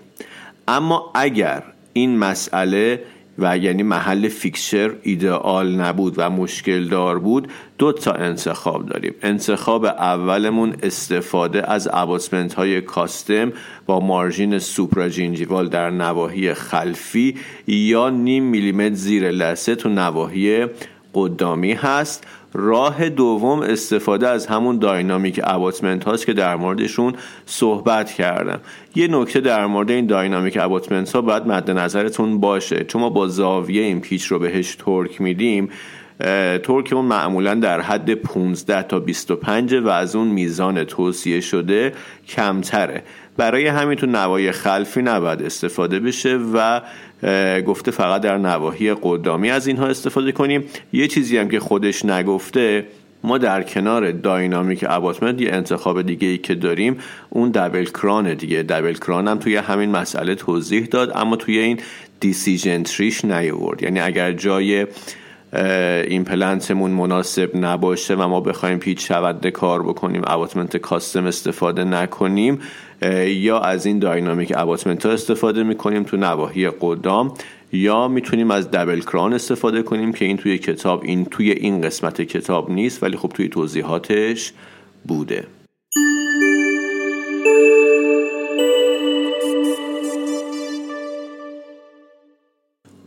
اما 0.69 1.13
اگر 1.15 1.63
این 1.93 2.19
مسئله 2.19 3.03
و 3.43 3.59
یعنی 3.59 3.83
محل 3.83 4.29
fixture 4.29 4.95
ایدئال 5.03 5.75
نبود 5.75 6.15
و 6.17 6.31
مشکل 6.31 6.89
دار 6.89 7.19
بود 7.19 7.49
دو 7.79 7.93
تا 7.93 8.13
انتخاب 8.13 8.87
داریم. 8.87 9.15
انتخاب 9.23 9.85
اولمون 9.85 10.75
استفاده 10.83 11.71
از 11.71 11.89
abutment 11.93 12.55
های 12.55 12.81
custom 12.81 13.53
با 13.87 14.01
margin 14.01 14.59
supragingival 14.59 15.69
در 15.69 15.91
نواحی 15.91 16.55
خلفی 16.55 17.37
یا 17.67 18.11
نیم 18.11 18.45
میلیمتر 18.45 18.95
زیر 18.95 19.31
لسه 19.31 19.75
تو 19.75 19.89
نواحی 19.89 20.67
قدامی 21.15 21.73
هست. 21.73 22.27
راه 22.55 23.09
دوم 23.09 23.61
استفاده 23.61 24.29
از 24.29 24.47
همون 24.47 24.79
داینامیک 24.79 25.41
اباتمنت 25.45 26.05
هاست 26.05 26.27
که 26.27 26.33
در 26.33 26.57
موردشون 26.57 27.15
صحبت 27.47 28.13
کردم. 28.13 28.61
یه 28.95 29.09
نکته 29.09 29.41
در 29.41 29.67
مورد 29.67 29.91
این 29.91 30.07
داینامیک 30.07 30.59
اباتمنت 30.61 31.13
ها 31.13 31.21
باید 31.23 31.47
مد 31.47 31.71
نظرتون 31.71 32.41
باشه. 32.41 32.85
چون 32.85 33.01
ما 33.01 33.11
با 33.11 33.29
زاویه 33.29 33.83
این 33.83 34.01
پیچ 34.01 34.25
رو 34.25 34.39
بهش 34.39 34.75
ترک 34.75 35.21
میدیم 35.21 35.69
ترک 36.63 36.93
اون 36.93 37.05
معمولا 37.05 37.55
در 37.55 37.81
حد 37.81 38.15
15 38.15 38.83
تا 38.83 39.01
25 39.01 39.75
و 39.75 39.89
از 39.89 40.17
اون 40.17 40.29
میزان 40.29 40.85
توصیه 40.85 41.41
شده 41.41 41.93
کمتره. 42.29 43.03
برای 43.37 43.67
همین 43.67 43.99
تو 43.99 44.07
نوای 44.07 44.53
خلفی 44.53 45.03
نباید 45.03 45.43
استفاده 45.43 46.01
بشه 46.01 46.39
و 46.55 46.81
گفته 47.67 47.91
فقط 47.91 48.21
در 48.23 48.39
نواحی 48.39 48.95
قدامی 49.03 49.51
از 49.51 49.67
اینها 49.67 49.87
استفاده 49.87 50.33
کنیم. 50.33 50.65
یه 50.93 51.09
چیزی 51.09 51.39
هم 51.39 51.49
که 51.49 51.61
خودش 51.61 52.05
نگفته 52.05 52.87
ما 53.25 53.39
در 53.39 53.63
کنار 53.63 54.11
داینامیک 54.11 54.85
اباتمنت 54.89 55.41
یه 55.41 55.53
انتخاب 55.53 56.03
دیگه 56.03 56.29
ای 56.29 56.39
که 56.39 56.55
داریم 56.55 56.97
اون 57.31 57.51
دبل 57.51 57.85
کران 57.85 58.35
دیگه. 58.35 58.63
دبل 58.63 58.95
کران 58.95 59.29
هم 59.29 59.39
توی 59.39 59.57
همین 59.57 59.91
مسئله 59.91 60.35
توضیح 60.35 60.85
داد 60.85 61.13
اما 61.15 61.37
توی 61.37 61.59
این 61.59 61.81
دیسیژن 62.21 62.83
تریش 62.83 63.25
نیورد 63.25 63.83
یعنی 63.83 64.01
اگر 64.01 64.33
جای 64.33 64.87
این 65.53 66.25
پلنتمون 66.25 66.91
مناسب 66.91 67.51
نباشه 67.55 68.15
و 68.15 68.29
ما 68.29 68.41
بخوایم 68.41 68.79
پیچ 68.79 69.09
شونده 69.09 69.51
کار 69.51 69.83
بکنیم 69.83 70.23
اباتمنت 70.27 70.77
کاستم 70.77 71.27
استفاده 71.27 71.85
نکنیم 71.85 72.61
یا 73.27 73.61
از 73.61 73.87
این 73.87 73.99
داینامیک 73.99 74.53
اباتمنت 74.57 75.07
ها 75.07 75.13
استفاده 75.13 75.63
می‌کنیم 75.63 76.03
تو 76.03 76.17
نواحی 76.17 76.71
قدام 76.81 77.35
یا 77.73 78.09
می‌تونیم 78.09 78.51
از 78.51 78.71
دبل 78.71 79.01
کران 79.01 79.33
استفاده 79.33 79.83
کنیم 79.83 80.13
که 80.13 80.25
این 80.25 80.37
توی 80.37 80.59
کتاب 80.59 81.03
این 81.05 81.25
توی 81.25 81.51
این 81.51 81.81
قسمت 81.81 82.21
کتاب 82.21 82.71
نیست 82.71 83.03
ولی 83.03 83.17
خب 83.17 83.29
توی 83.29 83.49
توضیحاتش 83.49 84.53
بوده. 85.09 85.45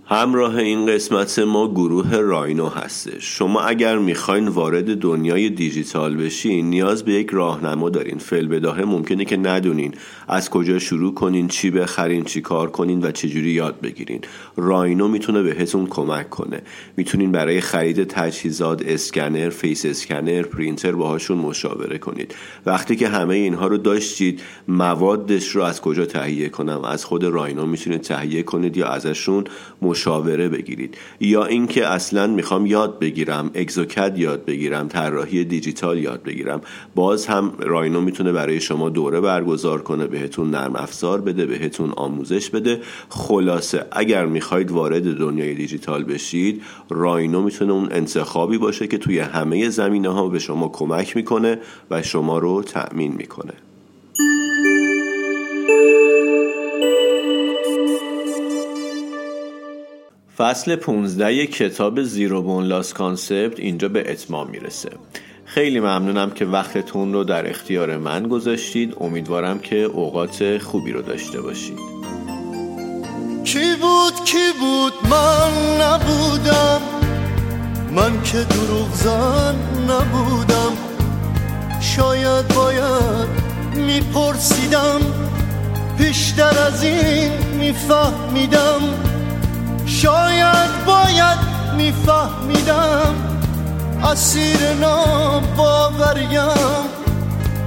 همراه 0.07 0.55
این 0.55 0.85
قسمت 0.85 1.39
ما 1.39 1.67
گروه 1.67 2.15
راینو 2.15 2.69
هستش. 2.69 3.37
شما 3.37 3.61
اگر 3.61 3.97
می‌خواین 3.97 4.47
وارد 4.47 4.97
دنیای 4.97 5.49
دیجیتال 5.49 6.15
بشین 6.15 6.69
نیاز 6.69 7.05
به 7.05 7.13
یک 7.13 7.29
راهنما 7.29 7.89
دارین. 7.89 8.17
فل 8.17 8.47
بداهه 8.47 8.83
ممکنه 8.83 9.25
که 9.25 9.37
ندونین 9.37 9.93
از 10.27 10.49
کجا 10.49 10.79
شروع 10.79 11.13
کنین 11.13 11.47
چی 11.47 11.71
بخرین 11.71 12.23
چی 12.23 12.41
کار 12.41 12.71
کنین 12.71 13.05
و 13.05 13.11
چجوری 13.11 13.51
یاد 13.51 13.81
بگیرین. 13.81 14.21
راینو 14.57 15.07
می‌تونه 15.07 15.41
بهتون 15.41 15.87
کمک 15.87 16.29
کنه. 16.29 16.61
می‌تونین 16.97 17.31
برای 17.31 17.61
خرید 17.61 18.03
تجهیزات 18.03 18.81
اسکنر 18.85 19.49
face 19.49 19.85
scanner 19.85 20.41
پرینتر 20.41 20.91
باهاشون 20.91 21.37
مشاوره 21.37 21.97
کنید. 21.97 22.35
وقتی 22.65 22.95
که 22.95 23.07
همه 23.07 23.35
اینها 23.35 23.67
رو 23.67 23.77
داشتید 23.77 24.41
موادش 24.67 25.49
رو 25.49 25.63
از 25.63 25.81
کجا 25.81 26.05
تهیه 26.05 26.49
کنم؟ 26.49 26.83
از 26.83 27.05
خود 27.05 27.23
راینو 27.23 27.65
می‌تونید 27.65 28.01
تهیه 28.01 28.43
کنید 28.43 28.77
یا 28.77 28.87
ازشون 28.87 29.43
مشاوره 29.95 30.49
بگیرید. 30.49 30.97
یا 31.19 31.45
اینکه 31.45 31.87
اصلا 31.87 32.27
می‌خوام 32.27 32.65
یاد 32.65 32.99
بگیرم 32.99 33.51
exocad 33.53 34.17
یاد 34.17 34.45
بگیرم 34.45 34.87
طراحی 34.87 35.43
دیجیتال 35.43 35.97
یاد 35.97 36.23
بگیرم. 36.23 36.61
باز 36.95 37.25
هم 37.25 37.53
راینو 37.59 38.01
می‌تونه 38.01 38.31
برای 38.31 38.59
شما 38.59 38.89
دوره 38.89 39.21
برگزار 39.21 39.81
کنه 39.81 40.07
بهتون 40.07 40.49
نرم 40.49 40.75
افزار 40.75 41.21
بده 41.21 41.45
بهتون 41.45 41.91
آموزش 41.91 42.49
بده. 42.49 42.81
خلاصه 43.09 43.85
اگر 43.91 44.25
می‌خواید 44.25 44.71
وارد 44.71 45.17
دنیای 45.17 45.53
دیجیتال 45.53 46.03
بشید 46.03 46.61
راینو 46.89 47.41
می‌تونه 47.41 47.73
اون 47.73 47.87
انتخابی 47.91 48.57
باشه 48.57 48.87
که 48.87 48.97
توی 48.97 49.19
همه 49.19 49.69
زمینه 49.69 50.09
ها 50.09 50.27
به 50.27 50.39
شما 50.39 50.67
کمک 50.67 51.15
می‌کنه 51.15 51.59
و 51.91 52.01
شما 52.01 52.39
رو 52.39 52.63
تأمین 52.63 53.13
می‌کنه. 53.17 53.53
فصل 60.45 60.75
15 60.75 61.45
کتاب 61.45 62.03
Zero 62.03 62.41
Bone 62.41 62.67
Loss 62.67 62.93
Concept 62.93 63.59
اینجا 63.59 63.89
به 63.89 64.11
اتمام 64.11 64.49
می‌رسه. 64.49 64.89
خیلی 65.45 65.79
ممنونم 65.79 66.31
که 66.31 66.45
وقتتون 66.45 67.13
رو 67.13 67.23
در 67.23 67.49
اختیار 67.49 67.97
من 67.97 68.27
گذاشتید. 68.27 68.95
امیدوارم 68.99 69.59
که 69.59 69.75
اوقات 69.75 70.57
خوبی 70.57 70.91
رو 70.91 71.01
داشته 71.01 71.41
باشید. 71.41 71.79
کی 73.43 73.75
بود 73.81 74.25
کی 74.25 74.47
بود؟ 74.59 74.93
من 75.11 75.81
نبودم. 75.81 76.81
من 77.95 78.23
که 78.23 78.37
دروغ 78.37 78.93
زن 78.93 79.55
نبودم. 79.89 80.71
شاید 81.81 82.47
باید 82.47 83.29
میپرسیدم. 83.75 85.01
بیشتر 85.97 86.59
از 86.67 86.83
این 86.83 87.31
میفهمیدم. 87.59 89.04
شاید 90.05 90.85
باید 90.85 91.39
میفهمیدم 91.77 93.15
اسیر 94.03 94.59
باوریم. 95.57 96.39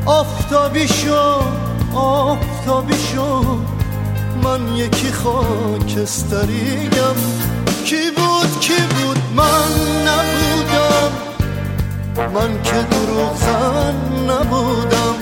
آفتابی 0.06 0.88
شو 0.88 1.42
آفتابی 1.94 2.94
شو. 3.12 3.42
من 4.42 4.76
یکی 4.76 5.12
خاکستریم 5.12 6.90
کی 7.84 8.10
بود 8.16 8.60
کی 8.60 8.72
بود؟ 8.74 9.18
من 9.36 9.70
نبودم. 10.08 11.12
من 12.34 12.62
که 12.62 12.72
دروغ 12.90 13.36
زن 13.36 13.96
نبودم. 14.30 15.14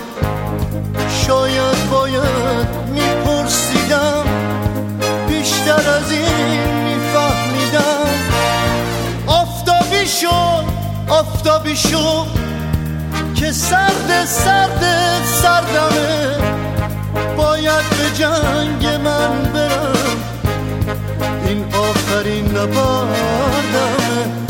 شاید 1.27 1.91
باید 1.91 2.69
میپرسیدم. 2.93 4.25
بیشتر 5.29 5.91
از 5.91 6.13
این 6.13 6.76
شو 10.21 10.63
آفتابی 11.09 11.77
شو 11.77 12.27
که 13.35 13.53
سرد 13.53 14.25
سرد 14.25 14.85
سردمه. 15.43 16.37
باید 17.37 17.85
به 17.91 18.19
جنگ 18.19 18.87
من 19.05 19.53
برم. 19.53 19.97
این 21.47 21.65
آخرین 21.75 22.47
نبردم 22.47 24.47